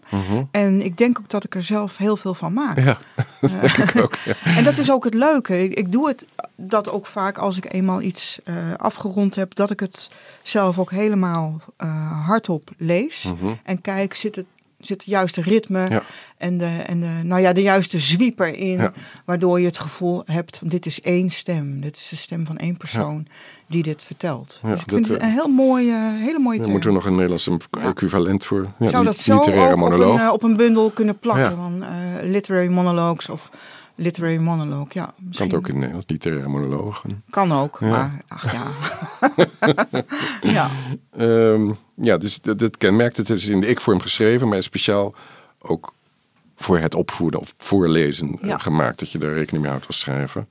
En 0.50 0.82
ik 0.82 0.96
denk 0.96 1.18
ook 1.18 1.28
dat 1.28 1.44
ik 1.44 1.54
er 1.54 1.62
zelf 1.62 1.96
heel 1.96 2.16
veel 2.16 2.34
van 2.34 2.52
maak. 2.52 2.78
Ja, 2.78 2.98
dat 3.40 3.50
denk 3.60 3.76
ik 3.76 4.02
ook. 4.02 4.14
Ja. 4.24 4.34
En 4.56 4.64
dat 4.64 4.78
is 4.78 4.90
ook 4.90 5.04
het 5.04 5.14
leuke. 5.14 5.62
Ik, 5.64 5.74
ik 5.74 5.92
doe 5.92 6.08
het 6.08 6.26
dat 6.56 6.90
ook 6.90 7.06
vaak 7.06 7.38
als 7.38 7.56
ik 7.56 7.72
eenmaal 7.72 8.00
iets 8.02 8.40
afgerond 8.76 9.34
heb, 9.34 9.54
dat 9.54 9.70
ik 9.70 9.80
het 9.80 10.10
zelf 10.42 10.78
ook 10.78 10.90
helemaal 10.90 11.60
hardop 12.26 12.70
lees. 12.76 13.32
En 13.64 13.80
kijk, 13.80 14.14
zit 14.14 14.36
het, 14.36 14.46
zit 14.86 15.00
het 15.02 15.10
juiste 15.10 15.40
ritme 15.42 15.86
Ja. 15.88 16.02
en, 16.36 16.58
de, 16.58 16.66
en 16.86 17.00
de, 17.00 17.06
nou 17.22 17.40
ja, 17.40 17.52
de 17.52 17.62
juiste 17.62 17.98
zwieper 17.98 18.56
in, 18.56 18.78
Ja. 18.78 18.92
waardoor 19.24 19.60
je 19.60 19.66
het 19.66 19.78
gevoel 19.78 20.22
hebt 20.26 20.60
dit 20.70 20.86
is 20.86 21.00
één 21.00 21.30
stem. 21.30 21.80
Dit 21.80 21.96
is 21.96 22.08
de 22.08 22.16
stem 22.16 22.46
van 22.46 22.56
één 22.58 22.76
persoon 22.76 23.26
die 23.66 23.82
dit 23.82 24.04
vertelt. 24.04 24.60
Dus 24.62 24.80
ik 24.80 24.88
dat, 24.88 24.94
vind 24.94 25.08
het 25.08 25.16
eh, 25.18 25.26
een 25.26 25.32
heel 25.32 25.48
mooie, 25.48 25.94
hele 26.18 26.38
mooie 26.38 26.58
term. 26.58 26.70
moeten 26.70 26.88
we 26.90 26.94
nog 26.96 27.06
een 27.06 27.12
Nederlands 27.14 27.48
equivalent 27.84 28.44
voor. 28.44 28.66
Ja, 28.78 28.88
Zou 28.88 29.04
dat 29.04 29.18
zo 29.18 29.34
literaire 29.36 29.66
ook 29.66 29.72
op 29.72 29.78
monoloog. 29.78 30.14
een, 30.20 30.26
eh, 30.26 30.32
op 30.32 30.42
een 30.42 30.56
bundel 30.56 30.90
kunnen 30.90 31.18
plakken? 31.18 31.56
Van, 31.56 31.82
eh, 31.82 31.88
literary 32.22 32.68
monologues 32.68 33.28
of 33.28 33.50
literary 33.94 34.36
monologue. 34.36 34.86
Ja, 34.92 35.04
kan 35.04 35.14
misschien. 35.26 35.46
het 35.46 35.56
ook 35.56 35.62
in 35.62 35.68
het 35.70 35.78
Nederlands, 35.78 36.06
literaire 36.10 36.48
monoloog. 36.48 37.04
Kan 37.30 37.52
ook, 37.52 37.76
Ja. 37.80 37.86
maar 37.88 38.22
ach 38.28 38.52
ja. 38.52 38.64
ja. 40.56 40.70
Ehm, 41.16 41.72
ja, 41.94 42.16
dus 42.18 42.40
dat, 42.40 42.58
dat 42.58 42.76
kenmerkt 42.76 43.16
het. 43.16 43.28
Het 43.28 43.38
is 43.38 43.48
in 43.48 43.60
de 43.60 43.66
ik-vorm 43.66 44.00
geschreven, 44.00 44.48
maar 44.48 44.62
speciaal 44.62 45.14
ook 45.58 45.94
voor 46.56 46.78
het 46.78 46.94
opvoeden 46.94 47.40
of 47.40 47.54
voorlezen 47.58 48.38
eh, 48.40 48.48
Ja. 48.48 48.58
gemaakt. 48.58 48.98
Dat 48.98 49.10
je 49.10 49.18
daar 49.18 49.32
rekening 49.32 49.62
mee 49.62 49.70
houdt 49.72 49.86
als 49.86 49.98
schrijver. 49.98 50.46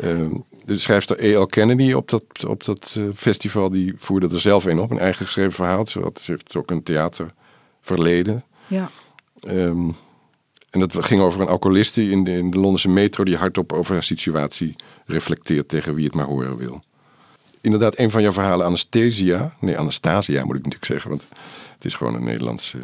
Ehm, 0.00 0.30
de 0.64 0.78
schrijfster 0.78 1.24
E.L. 1.24 1.46
Kennedy 1.46 1.92
op 1.92 2.08
dat, 2.08 2.24
op 2.46 2.64
dat 2.64 2.94
eh, 2.98 3.02
festival, 3.14 3.70
die 3.70 3.94
voerde 3.98 4.28
er 4.28 4.40
zelf 4.40 4.64
een 4.64 4.78
op. 4.78 4.90
Een 4.90 4.98
eigen 4.98 5.24
geschreven 5.26 5.52
verhaal. 5.52 5.86
Ze 5.86 6.00
had- 6.00 6.20
ze 6.22 6.30
heeft 6.30 6.56
ook 6.56 6.70
een 6.70 6.82
theaterverleden. 6.82 8.44
Ja. 8.66 8.90
Ehm, 9.40 9.88
en 10.70 10.80
dat 10.80 11.04
ging 11.04 11.20
over 11.20 11.40
een 11.40 11.48
alcoholist 11.48 11.94
die 11.94 12.10
in 12.10 12.24
de, 12.24 12.30
in 12.30 12.50
de 12.50 12.58
Londense 12.58 12.88
metro 12.88 13.24
die 13.24 13.36
hardop 13.36 13.72
over 13.72 13.94
haar 13.94 14.04
situatie 14.04 14.76
reflecteert 15.06 15.68
tegen 15.68 15.94
wie 15.94 16.04
het 16.04 16.14
maar 16.14 16.26
horen 16.26 16.56
wil. 16.56 16.82
Inderdaad, 17.60 17.98
een 17.98 18.10
van 18.10 18.22
jouw 18.22 18.32
verhalen, 18.32 18.66
Anastasia. 18.66 19.54
Nee, 19.60 19.78
Anastasia 19.78 20.44
moet 20.44 20.56
ik 20.56 20.64
natuurlijk 20.64 20.92
zeggen, 20.92 21.10
want 21.10 21.26
het 21.74 21.84
is 21.84 21.94
gewoon 21.94 22.14
een 22.14 22.24
Nederlands 22.24 22.74
eh, 22.74 22.80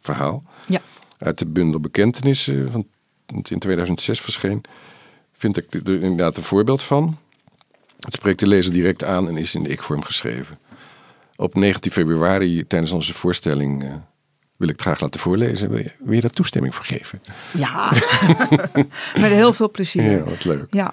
verhaal. 0.00 0.44
Ja. 0.66 0.80
Uit 1.18 1.38
de 1.38 1.46
bundel 1.46 1.80
Bekentenissen, 1.80 2.70
van, 2.72 2.86
het 3.26 3.50
in 3.50 3.58
2006 3.58 4.20
verscheen. 4.20 4.64
Vind 5.32 5.56
ik 5.56 5.72
er 5.72 6.02
inderdaad 6.02 6.36
een 6.36 6.42
voorbeeld 6.42 6.82
van. 6.82 7.18
Het 7.98 8.14
spreekt 8.14 8.38
de 8.38 8.46
lezer 8.46 8.72
direct 8.72 9.04
aan 9.04 9.28
en 9.28 9.36
is 9.36 9.54
in 9.54 9.62
de 9.62 9.68
ik-vorm 9.68 10.02
geschreven. 10.02 10.58
Op 11.36 11.54
19 11.54 11.92
februari 11.92 12.66
tijdens 12.66 12.92
onze 12.92 13.14
voorstelling 13.14 13.82
eh, 13.84 13.92
wil 14.64 14.72
ik 14.74 14.78
het 14.80 14.88
graag 14.88 15.00
laten 15.00 15.20
voorlezen. 15.20 15.68
Wil 15.68 15.78
je, 15.78 15.90
wil 15.98 16.14
je 16.14 16.20
daar 16.20 16.30
toestemming 16.30 16.74
voor 16.74 16.84
geven? 16.84 17.20
Ja, 17.52 17.92
met 19.24 19.32
heel 19.32 19.52
veel 19.52 19.70
plezier. 19.70 20.10
Ja, 20.10 20.24
wat 20.24 20.44
leuk. 20.44 20.66
Ja. 20.70 20.92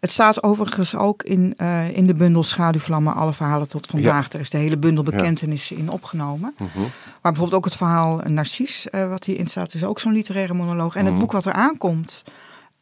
Het 0.00 0.12
staat 0.12 0.42
overigens 0.42 0.94
ook 0.96 1.22
in, 1.22 1.54
eh, 1.56 1.96
in 1.96 2.06
de 2.06 2.14
bundel 2.14 2.42
Schaduwvlammen, 2.42 3.14
alle 3.14 3.32
verhalen 3.34 3.68
tot 3.68 3.86
vandaag. 3.86 4.28
Daar 4.28 4.40
is 4.40 4.50
de 4.50 4.58
hele 4.58 4.76
bundel 4.76 5.04
bekentenissen 5.04 5.76
in 5.76 5.90
opgenomen. 5.90 6.54
Mhm. 6.58 6.80
Maar 6.80 7.32
bijvoorbeeld 7.32 7.54
ook 7.54 7.64
het 7.64 7.76
verhaal 7.76 8.20
Narcis, 8.26 8.90
eh, 8.90 9.08
wat 9.08 9.24
hierin 9.24 9.46
staat, 9.46 9.74
is 9.74 9.84
ook 9.84 10.00
zo'n 10.00 10.12
literaire 10.12 10.54
monoloog. 10.54 10.94
En 10.94 11.02
Mhm. 11.02 11.10
het 11.10 11.20
boek 11.20 11.32
wat 11.32 11.44
er 11.44 11.52
aankomt, 11.52 12.22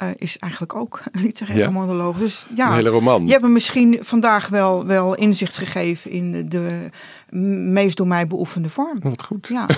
eh, 0.03 0.09
is 0.17 0.39
eigenlijk 0.39 0.75
ook 0.75 1.01
een 1.13 1.21
literaire 1.23 1.63
Ja. 1.65 1.71
monoloog. 1.71 2.17
Dus 2.19 2.47
ja, 2.55 2.67
Een 2.69 2.75
hele 2.75 2.89
roman. 2.89 3.25
je 3.27 3.31
hebt 3.31 3.43
me 3.45 3.49
misschien 3.49 3.99
vandaag 4.01 4.49
wel, 4.49 4.87
wel 4.87 5.15
inzicht 5.15 5.59
gegeven 5.59 6.11
in 6.11 6.49
de, 6.49 6.91
meest 7.73 7.97
door 7.97 8.07
mij 8.07 8.27
beoefende 8.27 8.69
vorm. 8.69 8.99
Wat 9.03 9.23
goed. 9.23 9.49
Ja, 9.49 9.67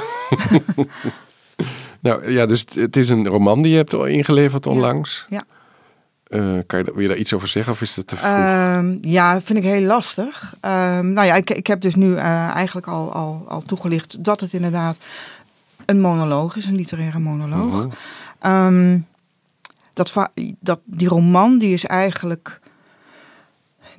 Nou 2.01 2.31
ja, 2.31 2.47
dus 2.47 2.65
het- 2.75 2.97
is 2.97 3.09
een 3.09 3.27
roman 3.27 3.63
die 3.63 3.71
je 3.71 3.77
hebt 3.77 3.95
al 3.95 4.05
ingeleverd 4.07 4.67
onlangs. 4.67 5.27
ja. 5.29 5.45
Eh, 6.25 6.41
kan 6.67 6.79
je, 6.79 6.85
daar- 6.85 6.95
wil 6.95 7.03
je 7.03 7.09
daar 7.09 7.17
iets 7.17 7.33
over 7.33 7.49
zeggen 7.49 7.73
of 7.73 7.81
is 7.81 7.95
dat 7.95 8.07
te 8.07 8.17
vroeg? 8.17 8.31
Ehm, 8.31 8.97
ja, 9.01 9.41
vind 9.41 9.59
ik 9.59 9.65
heel 9.65 9.81
lastig. 9.87 10.55
Ehm, 10.61 11.13
nou 11.13 11.27
ja, 11.27 11.35
ik, 11.35 11.51
ik 11.51 11.67
heb 11.67 11.81
dus 11.81 11.95
nu 11.95 12.15
eh, 12.17 12.25
eigenlijk 12.55 12.87
al, 12.87 13.13
al, 13.13 13.45
al 13.49 13.63
toegelicht 13.63 14.25
dat 14.25 14.41
het 14.41 14.53
inderdaad 14.53 14.99
een 15.87 16.01
monoloog 16.01 16.57
is, 16.57 16.65
een 16.65 16.75
literaire 16.75 17.19
monoloog. 17.19 17.73
Mhm. 17.73 17.89
Ehm, 18.39 18.99
dat, 19.95 20.31
dat, 20.61 20.81
die 20.85 21.09
roman 21.09 21.59
die 21.59 21.73
is 21.73 21.85
eigenlijk 21.85 22.61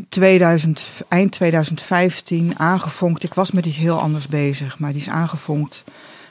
2000, 0.09 0.87
eind 1.07 1.31
2015 1.31 2.59
aangefonkt. 2.59 3.23
Ik 3.23 3.33
was 3.33 3.51
met 3.51 3.65
iets 3.65 3.77
heel 3.77 3.99
anders 3.99 4.27
bezig, 4.27 4.79
maar 4.79 4.91
die 4.91 5.01
is 5.01 5.09
aangefonkt 5.09 5.83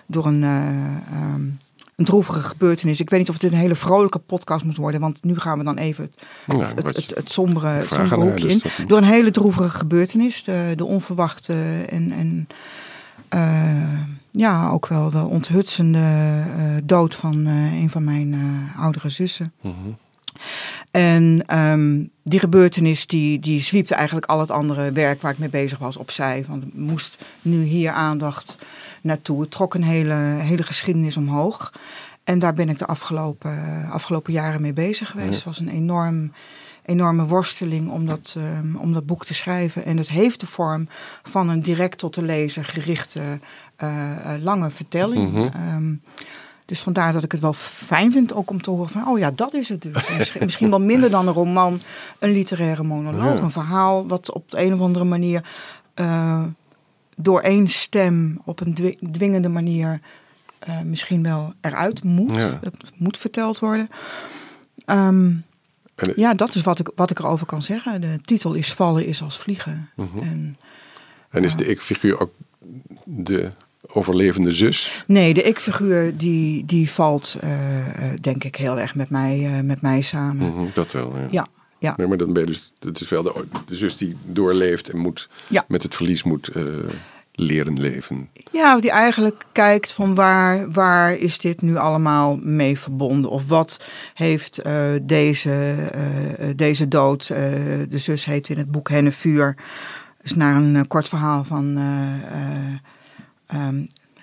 door 0.06 0.26
een, 0.26 0.42
ehm, 0.42 1.42
een 1.96 2.04
droevige 2.04 2.40
gebeurtenis. 2.40 3.00
Ik 3.00 3.10
weet 3.10 3.18
niet 3.18 3.28
of 3.28 3.34
het 3.34 3.52
een 3.52 3.58
hele 3.58 3.74
vrolijke 3.74 4.18
podcast 4.18 4.64
moet 4.64 4.76
worden, 4.76 5.00
want 5.00 5.24
nu 5.24 5.38
gaan 5.38 5.58
we 5.58 5.64
dan 5.64 5.76
even 5.76 6.04
het, 6.04 6.18
Ja, 6.46 6.74
het, 6.74 6.96
het, 6.96 7.14
het, 7.14 7.30
sombere, 7.30 7.66
het 7.66 7.88
sombere 7.88 8.20
hoekje 8.20 8.48
in. 8.48 8.62
Door 8.86 8.98
een 8.98 9.04
hele 9.04 9.30
droevige 9.30 9.70
gebeurtenis, 9.70 10.44
de, 10.44 10.72
de 10.76 10.84
onverwachte 10.84 11.84
en, 11.88 12.10
en 12.10 12.48
eh, 13.28 14.00
ja, 14.36 14.70
ook 14.70 14.86
wel, 14.86 15.10
wel 15.10 15.28
onthutsende 15.28 15.98
eh, 15.98 16.64
dood 16.84 17.14
van 17.14 17.46
eh, 17.46 17.80
een 17.80 17.90
van 17.90 18.04
mijn 18.04 18.32
eh, 18.32 18.80
oudere 18.80 19.08
zussen. 19.08 19.52
Mhm. 19.60 19.74
En 20.90 21.44
ehm, 21.46 22.04
die 22.22 22.38
gebeurtenis 22.38 23.06
die, 23.06 23.38
die 23.38 23.60
zwiepte 23.60 23.94
eigenlijk 23.94 24.26
al 24.26 24.40
het 24.40 24.50
andere 24.50 24.92
werk 24.92 25.22
waar 25.22 25.32
ik 25.32 25.38
mee 25.38 25.48
bezig 25.48 25.78
was 25.78 25.96
opzij. 25.96 26.44
Want 26.48 26.62
er 26.62 26.68
moest 26.72 27.24
nu 27.42 27.62
hier 27.62 27.90
aandacht 27.90 28.58
naartoe. 29.00 29.40
Het 29.40 29.50
trok 29.50 29.74
een 29.74 29.82
hele, 29.82 30.14
hele 30.38 30.62
geschiedenis 30.62 31.16
omhoog. 31.16 31.72
En 32.24 32.38
daar 32.38 32.54
ben 32.54 32.68
ik 32.68 32.78
de 32.78 32.86
afgelopen, 32.86 33.88
afgelopen 33.90 34.32
jaren 34.32 34.60
mee 34.60 34.72
bezig 34.72 35.10
geweest. 35.10 35.28
Ja. 35.28 35.34
Het 35.34 35.44
was 35.44 35.58
een 35.58 35.68
enorm, 35.68 36.32
enorme 36.84 37.24
worsteling 37.24 37.90
om 37.90 38.06
dat, 38.06 38.34
ehm, 38.38 38.76
om 38.76 38.92
dat 38.92 39.06
boek 39.06 39.24
te 39.24 39.34
schrijven. 39.34 39.84
En 39.84 39.96
het 39.96 40.08
heeft 40.10 40.40
de 40.40 40.46
vorm 40.46 40.88
van 41.22 41.48
een 41.48 41.62
direct 41.62 41.98
tot 41.98 42.14
de 42.14 42.22
lezer 42.22 42.64
gerichte 42.64 43.20
eh, 43.76 44.34
eh, 44.34 44.42
lange 44.42 44.70
vertelling. 44.70 45.32
Mhm. 45.32 45.44
Ehm, 45.44 45.94
dus 46.66 46.80
vandaar 46.80 47.12
dat 47.12 47.22
ik 47.22 47.32
het 47.32 47.40
wel 47.40 47.52
fijn 47.52 48.12
vind 48.12 48.34
ook 48.34 48.50
om 48.50 48.62
te 48.62 48.70
horen 48.70 48.88
van... 48.88 49.08
oh 49.08 49.18
ja, 49.18 49.30
dat 49.30 49.54
is 49.54 49.68
het 49.68 49.82
dus. 49.82 50.06
En 50.08 50.16
Misschien, 50.16 50.44
misschien 50.44 50.70
wel 50.70 50.80
minder 50.80 51.10
dan 51.10 51.26
een 51.28 51.34
roman, 51.34 51.80
een 52.18 52.30
literaire 52.30 52.82
monoloog. 52.82 53.36
Ja. 53.38 53.42
Een 53.42 53.50
verhaal 53.50 54.06
wat 54.06 54.32
op 54.32 54.50
de 54.50 54.62
een 54.62 54.74
of 54.74 54.80
andere 54.80 55.04
manier... 55.04 55.44
eh, 55.94 56.42
door 57.16 57.40
één 57.40 57.68
stem 57.68 58.40
op 58.44 58.60
een 58.60 58.74
dwi- 58.74 58.98
dwingende 59.12 59.48
manier... 59.48 60.00
misschien 60.84 61.22
wel 61.22 61.52
eruit 61.60 62.02
moet. 62.04 62.40
Ja. 62.40 62.58
Het 62.62 62.76
moet 62.96 63.18
verteld 63.18 63.58
worden. 63.58 63.88
Ehm, 64.84 65.32
En, 65.94 66.12
ja, 66.16 66.34
dat 66.34 66.54
is 66.54 66.62
wat 66.62 66.78
ik, 66.78 66.90
wat 66.94 67.10
ik 67.10 67.18
erover 67.18 67.46
kan 67.46 67.62
zeggen. 67.62 68.00
De 68.00 68.18
titel 68.24 68.54
is 68.54 68.72
Vallen 68.72 69.06
is 69.06 69.22
als 69.22 69.38
vliegen. 69.38 69.90
Mhm. 69.96 70.18
En, 70.18 70.56
en 71.30 71.44
is 71.44 71.56
de 71.56 71.66
ik-figuur 71.66 72.20
ook 72.20 72.32
de 73.04 73.50
overlevende 73.86 74.52
zus? 74.52 75.04
nee, 75.06 75.34
de 75.34 75.42
ik-figuur 75.42 76.16
die, 76.16 76.64
die 76.64 76.90
valt 76.90 77.36
eh, 77.40 77.88
eh, 77.88 78.16
denk 78.20 78.44
ik 78.44 78.56
heel 78.56 78.78
erg 78.80 78.94
met 78.94 79.10
mij, 79.10 79.44
eh, 79.44 79.60
met 79.60 79.80
mij 79.80 80.02
samen. 80.02 80.48
Mhm, 80.48 80.66
dat 80.74 80.92
wel, 80.92 81.16
ja. 81.18 81.26
Ja, 81.30 81.46
ja. 81.78 81.94
Nee, 81.96 82.06
maar 82.06 82.16
dan 82.16 82.32
ben 82.32 82.42
je 82.42 82.48
dus, 82.48 82.72
het 82.80 83.00
is 83.00 83.08
wel 83.08 83.22
de, 83.22 83.44
de 83.66 83.76
zus 83.76 83.96
die 83.96 84.16
doorleeft 84.24 84.88
en 84.88 84.98
moet, 84.98 85.28
Ja. 85.48 85.64
met 85.68 85.82
het 85.82 85.94
verlies 85.94 86.22
moet 86.22 86.48
eh, 86.48 86.64
leren 87.34 87.80
leven. 87.80 88.28
Ja, 88.52 88.80
die 88.80 88.90
eigenlijk 88.90 89.44
kijkt 89.52 89.92
van 89.92 90.14
waar, 90.14 90.70
waar 90.70 91.14
is 91.16 91.38
dit 91.38 91.62
nu 91.62 91.76
allemaal 91.76 92.36
mee 92.42 92.78
verbonden? 92.78 93.30
Of 93.30 93.48
wat 93.48 93.80
heeft 94.14 94.58
eh, 94.58 94.92
deze, 95.02 95.50
eh, 95.92 96.48
eh, 96.48 96.56
deze 96.56 96.88
dood, 96.88 97.26
de 97.26 97.86
zus 97.98 98.24
heet 98.24 98.48
in 98.48 98.58
het 98.58 98.70
boek 98.70 98.88
Hennevuur, 98.88 99.56
is 100.22 100.34
naar 100.34 100.56
een 100.56 100.86
kort 100.88 101.08
verhaal 101.08 101.44
van, 101.44 101.76
eh, 101.76 102.40
eh, 102.40 102.74
ehm, 103.46 103.78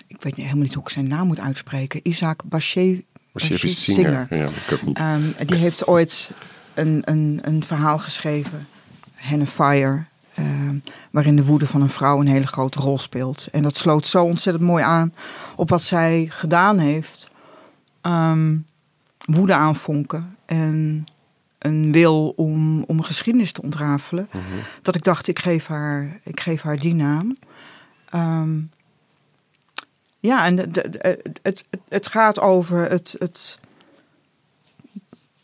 ik 0.06 0.22
weet 0.22 0.36
niet, 0.36 0.44
helemaal 0.46 0.62
niet 0.64 0.74
hoe 0.74 0.82
ik 0.82 0.88
zijn 0.88 1.06
naam 1.06 1.26
moet 1.26 1.40
uitspreken, 1.40 2.00
Isaac 2.02 2.42
Bashe- 2.44 3.02
Bashevis 3.32 3.82
Singer. 3.82 4.26
Ja, 4.30 4.48
ik 4.70 4.82
niet. 4.82 4.96
Ehm, 4.96 5.22
die 5.46 5.56
heeft 5.56 5.86
ooit 5.86 6.32
een, 6.74 7.02
een, 7.04 7.40
een 7.42 7.64
verhaal 7.64 7.98
geschreven, 7.98 8.66
Hennefire, 9.14 10.04
ehm, 10.34 10.76
waarin 11.10 11.36
de 11.36 11.44
woede 11.44 11.66
van 11.66 11.82
een 11.82 11.88
vrouw 11.90 12.20
een 12.20 12.26
hele 12.26 12.46
grote 12.46 12.78
rol 12.80 12.98
speelt. 12.98 13.48
En 13.52 13.62
dat 13.62 13.76
sloot 13.76 14.06
zo 14.06 14.24
ontzettend 14.24 14.64
mooi 14.66 14.82
aan 14.84 15.12
op 15.56 15.68
wat 15.68 15.82
zij 15.82 16.26
gedaan 16.30 16.78
heeft. 16.78 17.30
Ehm, 18.00 18.56
woede 19.24 19.54
aanvonken 19.54 20.36
en 20.46 21.04
een 21.58 21.92
wil 21.92 22.28
om, 22.36 22.82
om 22.82 23.02
geschiedenis 23.02 23.52
te 23.52 23.62
ontrafelen. 23.62 24.28
Mhm. 24.32 24.42
Dat 24.82 24.94
ik 24.94 25.02
dacht, 25.04 25.28
ik 25.28 25.38
geef 25.38 25.66
haar, 25.66 26.18
ik 26.22 26.40
geef 26.40 26.62
haar 26.62 26.78
die 26.78 26.94
naam. 26.94 27.36
Ehm, 28.08 28.60
ja, 30.20 30.44
en 30.44 30.56
de- 30.56 30.70
de- 30.70 30.88
de- 30.90 30.98
het, 31.22 31.38
het, 31.42 31.66
het 31.88 32.06
gaat 32.06 32.40
over 32.40 32.90
het, 32.90 33.16
het 33.18 33.58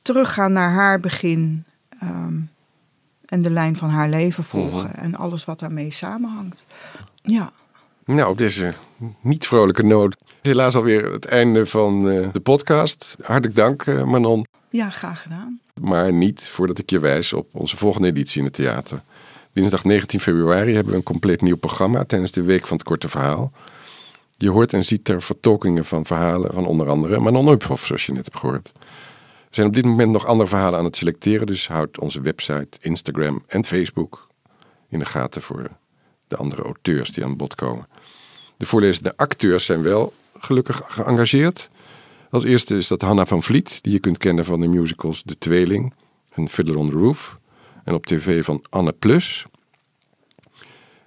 teruggaan 0.02 0.52
naar 0.52 0.70
haar 0.70 1.00
begin. 1.00 1.64
En 3.28 3.42
de 3.42 3.50
lijn 3.50 3.76
van 3.76 3.90
haar 3.90 4.08
leven 4.08 4.44
volgen. 4.44 4.94
En 4.94 5.14
alles 5.14 5.44
wat 5.44 5.60
daarmee 5.60 5.90
samenhangt. 5.90 6.66
Ja. 7.22 7.52
Nou, 8.04 8.30
op 8.30 8.38
deze 8.38 8.74
niet 9.20 9.46
vrolijke 9.46 9.82
noot. 9.82 10.16
Helaas 10.42 10.74
alweer 10.74 11.12
het 11.12 11.24
einde 11.24 11.66
van 11.66 12.10
eh, 12.10 12.28
de 12.32 12.40
podcast. 12.40 13.16
Hartelijk 13.22 13.56
dank, 13.56 13.82
eh, 13.82 14.04
Manon. 14.04 14.46
ja, 14.70 14.90
graag 14.90 15.22
gedaan. 15.22 15.60
Maar 15.80 16.12
niet 16.12 16.42
voordat 16.42 16.78
ik 16.78 16.90
je 16.90 16.98
wijs 16.98 17.32
op 17.32 17.48
onze 17.52 17.76
volgende 17.76 18.08
editie 18.08 18.38
in 18.38 18.44
het 18.44 18.54
theater. 18.54 19.02
Dinsdag 19.52 19.84
19 19.84 20.20
februari 20.20 20.74
hebben 20.74 20.92
we 20.92 20.98
een 20.98 21.04
compleet 21.04 21.40
nieuw 21.40 21.56
programma 21.56 22.04
tijdens 22.04 22.32
de 22.32 22.42
Week 22.42 22.66
van 22.66 22.76
het 22.76 22.86
Korte 22.86 23.08
Verhaal. 23.08 23.52
Je 24.36 24.50
hoort 24.50 24.72
en 24.72 24.84
ziet 24.84 25.08
er 25.08 25.22
vertolkingen 25.22 25.84
van 25.84 26.06
verhalen 26.06 26.54
van 26.54 26.66
onder 26.66 26.88
andere 26.88 27.18
Manon 27.18 27.48
Uphoff, 27.48 27.86
zoals 27.86 28.06
je 28.06 28.12
net 28.12 28.24
hebt 28.24 28.38
gehoord. 28.38 28.72
We 29.48 29.54
zijn 29.54 29.66
op 29.66 29.74
dit 29.74 29.84
moment 29.84 30.10
nog 30.10 30.26
andere 30.26 30.48
verhalen 30.48 30.78
aan 30.78 30.84
het 30.84 30.96
selecteren, 30.96 31.46
dus 31.46 31.68
houd 31.68 31.98
onze 31.98 32.20
website, 32.20 32.78
Instagram 32.80 33.42
en 33.46 33.64
Facebook 33.64 34.26
in 34.88 34.98
de 34.98 35.04
gaten 35.04 35.42
voor 35.42 35.70
de 36.26 36.36
andere 36.36 36.62
auteurs 36.62 37.12
die 37.12 37.24
aan 37.24 37.36
bod 37.36 37.54
komen. 37.54 37.88
De 38.56 38.66
voorlezende 38.66 39.16
acteurs 39.16 39.64
zijn 39.64 39.82
wel 39.82 40.12
gelukkig 40.38 40.82
geëngageerd. 40.86 41.70
Als 42.30 42.44
eerste 42.44 42.76
is 42.76 42.88
dat 42.88 43.00
Hanna 43.00 43.26
van 43.26 43.42
Vliet, 43.42 43.78
die 43.82 43.92
je 43.92 43.98
kunt 43.98 44.18
kennen 44.18 44.44
van 44.44 44.60
de 44.60 44.68
musicals 44.68 45.22
De 45.22 45.38
Tweeling 45.38 45.94
en 46.30 46.48
Fiddler 46.48 46.76
on 46.76 46.90
the 46.90 46.96
Roof. 46.96 47.38
En 47.84 47.94
op 47.94 48.06
tv 48.06 48.44
van 48.44 48.64
Anne 48.68 48.92
Plus. 48.92 49.46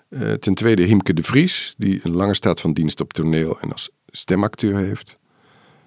Eh, 0.10 0.34
ten 0.34 0.54
tweede 0.54 0.84
Hiemke 0.84 1.14
de 1.14 1.24
Vries, 1.24 1.76
die 1.78 2.00
een 2.04 2.16
lange 2.16 2.34
staat 2.34 2.62
van 2.62 2.74
dienst 2.74 3.02
op 3.02 3.14
toneel 3.14 3.60
en 3.60 3.72
als 3.72 3.90
stemacteur 4.08 4.78
heeft. 4.78 5.18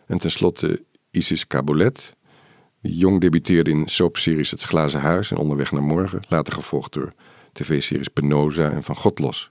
En 0.07 0.18
tenslotte 0.18 0.82
Isis 1.11 1.46
Cabolet, 1.46 2.14
jong 2.91 3.20
debuteerde 3.20 3.70
in 3.70 3.89
soapseries 3.89 4.51
Het 4.51 4.62
Glazen 4.62 5.01
Huis 5.01 5.30
en 5.30 5.37
Onderweg 5.37 5.72
naar 5.72 5.82
Morgen, 5.82 6.22
later 6.28 6.53
gevolgd 6.53 6.93
door 6.93 7.12
tv-series 7.53 8.09
Penosa 8.09 8.70
en 8.70 8.85
Van 8.85 8.97
God 8.97 9.18
Los. 9.18 9.51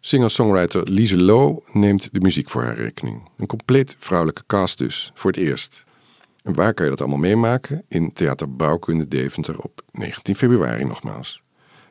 Singer-songwriter 0.00 0.90
Lise 0.90 1.16
Low 1.16 1.58
neemt 1.72 2.08
de 2.12 2.20
muziek 2.20 2.50
voor 2.50 2.62
haar 2.62 2.76
rekening. 2.76 3.28
Een 3.36 3.46
compleet 3.46 3.96
vrouwelijke 3.98 4.42
cast 4.46 4.78
dus, 4.78 5.10
voor 5.14 5.30
het 5.30 5.40
eerst. 5.40 5.84
En 6.42 6.54
waar 6.54 6.74
kan 6.74 6.84
je 6.84 6.90
dat 6.90 7.00
allemaal 7.00 7.18
meemaken? 7.18 7.84
In 7.88 8.12
Theater 8.12 8.56
Bouwkunde 8.56 9.08
Deventer 9.08 9.58
op 9.58 9.82
19 9.92 10.36
februari 10.36 10.84
nogmaals. 10.84 11.42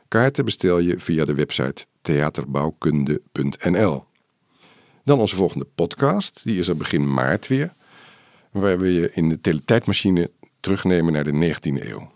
Kaarten 0.07 0.45
bestel 0.45 0.79
je 0.79 0.99
via 0.99 1.25
de 1.25 1.33
website 1.33 1.85
theaterbouwkunde.nl. 2.01 4.03
Dan 5.03 5.19
onze 5.19 5.35
volgende 5.35 5.67
podcast, 5.75 6.41
die 6.43 6.59
is 6.59 6.67
er 6.67 6.77
begin 6.77 7.13
maart 7.13 7.47
weer, 7.47 7.73
waar 8.51 8.79
we 8.79 8.93
je 8.93 9.11
in 9.13 9.29
de 9.29 9.41
teletijdmachine 9.41 10.31
terugnemen 10.59 11.13
naar 11.13 11.23
de 11.23 11.55
19e 11.55 11.87
eeuw. 11.87 12.11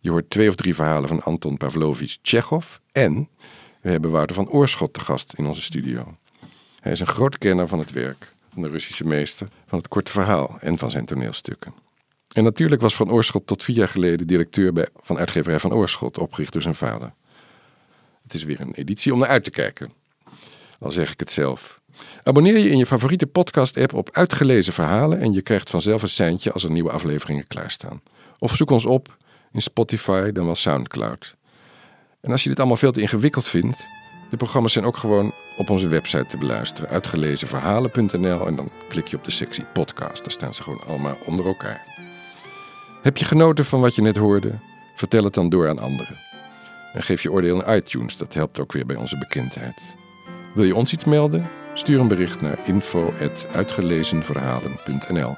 Je 0.00 0.10
hoort 0.10 0.30
twee 0.30 0.48
of 0.48 0.54
drie 0.54 0.74
verhalen 0.74 1.08
van 1.08 1.22
Anton 1.22 1.56
Pavlovich 1.56 2.16
Tsjechov 2.22 2.76
en 2.92 3.28
we 3.80 3.90
hebben 3.90 4.10
Wouter 4.10 4.36
van 4.36 4.48
Oorschot 4.48 4.92
te 4.92 5.00
gast 5.00 5.32
in 5.36 5.46
onze 5.46 5.62
studio. 5.62 6.16
Hij 6.80 6.92
is 6.92 7.00
een 7.00 7.06
groot 7.06 7.38
kenner 7.38 7.68
van 7.68 7.78
het 7.78 7.90
werk 7.90 8.34
van 8.52 8.62
de 8.62 8.68
Russische 8.68 9.04
meester, 9.04 9.48
van 9.66 9.78
het 9.78 9.88
korte 9.88 10.10
verhaal 10.10 10.56
en 10.60 10.78
van 10.78 10.90
zijn 10.90 11.04
toneelstukken. 11.04 11.74
En 12.32 12.44
natuurlijk 12.44 12.80
was 12.80 12.94
Van 12.94 13.10
Oorschot 13.10 13.46
tot 13.46 13.62
vier 13.62 13.76
jaar 13.76 13.88
geleden 13.88 14.26
directeur 14.26 14.72
bij, 14.72 14.88
van 15.00 15.18
uitgeverij 15.18 15.60
Van 15.60 15.72
Oorschot, 15.72 16.18
opgericht 16.18 16.52
door 16.52 16.62
zijn 16.62 16.74
vader. 16.74 17.12
Het 18.22 18.34
is 18.34 18.44
weer 18.44 18.60
een 18.60 18.74
editie 18.74 19.12
om 19.12 19.18
naar 19.18 19.28
uit 19.28 19.44
te 19.44 19.50
kijken. 19.50 19.90
Al 20.78 20.90
zeg 20.90 21.12
ik 21.12 21.20
het 21.20 21.32
zelf. 21.32 21.80
Abonneer 22.22 22.58
je 22.58 22.70
in 22.70 22.78
je 22.78 22.86
favoriete 22.86 23.26
podcast-app 23.26 23.94
op 23.94 24.08
uitgelezen 24.12 24.72
verhalen 24.72 25.20
en 25.20 25.32
je 25.32 25.42
krijgt 25.42 25.70
vanzelf 25.70 26.02
een 26.02 26.08
seintje 26.08 26.52
als 26.52 26.64
er 26.64 26.70
nieuwe 26.70 26.90
afleveringen 26.90 27.46
klaarstaan. 27.46 28.02
Of 28.38 28.56
zoek 28.56 28.70
ons 28.70 28.86
op 28.86 29.16
in 29.52 29.62
Spotify, 29.62 30.30
dan 30.32 30.44
wel 30.44 30.54
Soundcloud. 30.54 31.36
En 32.20 32.32
als 32.32 32.42
je 32.42 32.48
dit 32.48 32.58
allemaal 32.58 32.76
veel 32.76 32.92
te 32.92 33.00
ingewikkeld 33.00 33.46
vindt, 33.46 33.84
de 34.30 34.36
programma's 34.36 34.72
zijn 34.72 34.84
ook 34.84 34.96
gewoon 34.96 35.32
op 35.56 35.70
onze 35.70 35.88
website 35.88 36.26
te 36.26 36.36
beluisteren. 36.36 36.90
Uitgelezenverhalen.nl 36.90 38.46
en 38.46 38.56
dan 38.56 38.70
klik 38.88 39.08
je 39.08 39.16
op 39.16 39.24
de 39.24 39.30
sectie 39.30 39.64
podcast. 39.64 40.22
Daar 40.22 40.32
staan 40.32 40.54
ze 40.54 40.62
gewoon 40.62 40.82
allemaal 40.86 41.16
onder 41.26 41.46
elkaar. 41.46 41.84
Heb 43.02 43.16
je 43.16 43.24
genoten 43.24 43.64
van 43.64 43.80
wat 43.80 43.94
je 43.94 44.02
net 44.02 44.16
hoorde? 44.16 44.52
Vertel 44.96 45.24
het 45.24 45.34
dan 45.34 45.48
door 45.48 45.68
aan 45.68 45.78
anderen. 45.78 46.18
En 46.92 47.02
geef 47.02 47.22
je 47.22 47.32
oordeel 47.32 47.62
in 47.62 47.76
iTunes, 47.76 48.16
dat 48.16 48.34
helpt 48.34 48.60
ook 48.60 48.72
weer 48.72 48.86
bij 48.86 48.96
onze 48.96 49.18
bekendheid. 49.18 49.80
Wil 50.54 50.64
je 50.64 50.74
ons 50.74 50.92
iets 50.92 51.04
melden? 51.04 51.46
Stuur 51.76 52.00
een 52.00 52.08
bericht 52.08 52.40
naar 52.40 52.58
info.uitgelezenverhalen.nl 52.64 55.36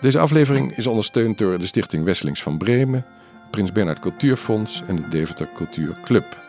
Deze 0.00 0.18
aflevering 0.18 0.76
is 0.76 0.86
ondersteund 0.86 1.38
door 1.38 1.58
de 1.58 1.66
Stichting 1.66 2.04
Wesselings 2.04 2.42
van 2.42 2.58
Bremen, 2.58 3.04
Prins 3.50 3.72
Bernhard 3.72 3.98
Cultuurfonds 3.98 4.82
en 4.86 4.96
de 4.96 5.08
Deventer 5.08 5.48
Cultuurclub. 5.56 6.44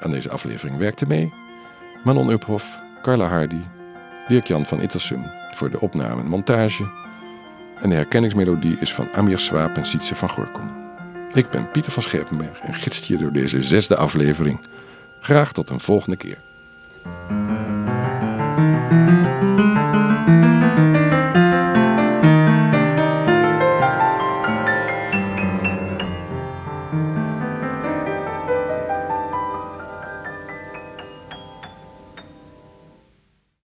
Aan 0.00 0.10
deze 0.10 0.30
aflevering 0.30 0.78
werkte 0.78 1.06
mee 1.06 1.32
Manon 2.04 2.30
Uphoff, 2.30 2.80
Carla 3.02 3.28
Hardy, 3.28 3.60
Dirk-Jan 4.28 4.66
van 4.66 4.80
Ittersum 4.80 5.24
voor 5.54 5.70
de 5.70 5.80
opname 5.80 6.20
en 6.20 6.28
montage. 6.28 6.90
En 7.80 7.88
de 7.88 7.94
herkenningsmelodie 7.94 8.76
is 8.80 8.94
van 8.94 9.12
Amir 9.12 9.38
Swaap 9.38 9.76
en 9.76 9.86
Sietse 9.86 10.14
van 10.14 10.30
Gorkom. 10.30 10.70
Ik 11.32 11.50
ben 11.50 11.70
Pieter 11.70 11.92
van 11.92 12.02
Scherpenberg 12.02 12.60
en 12.60 12.74
gidst 12.74 13.04
je 13.04 13.16
door 13.16 13.32
deze 13.32 13.62
zesde 13.62 13.96
aflevering. 13.96 14.60
Graag 15.20 15.52
tot 15.52 15.70
een 15.70 15.80
volgende 15.80 16.16
keer. 16.16 16.38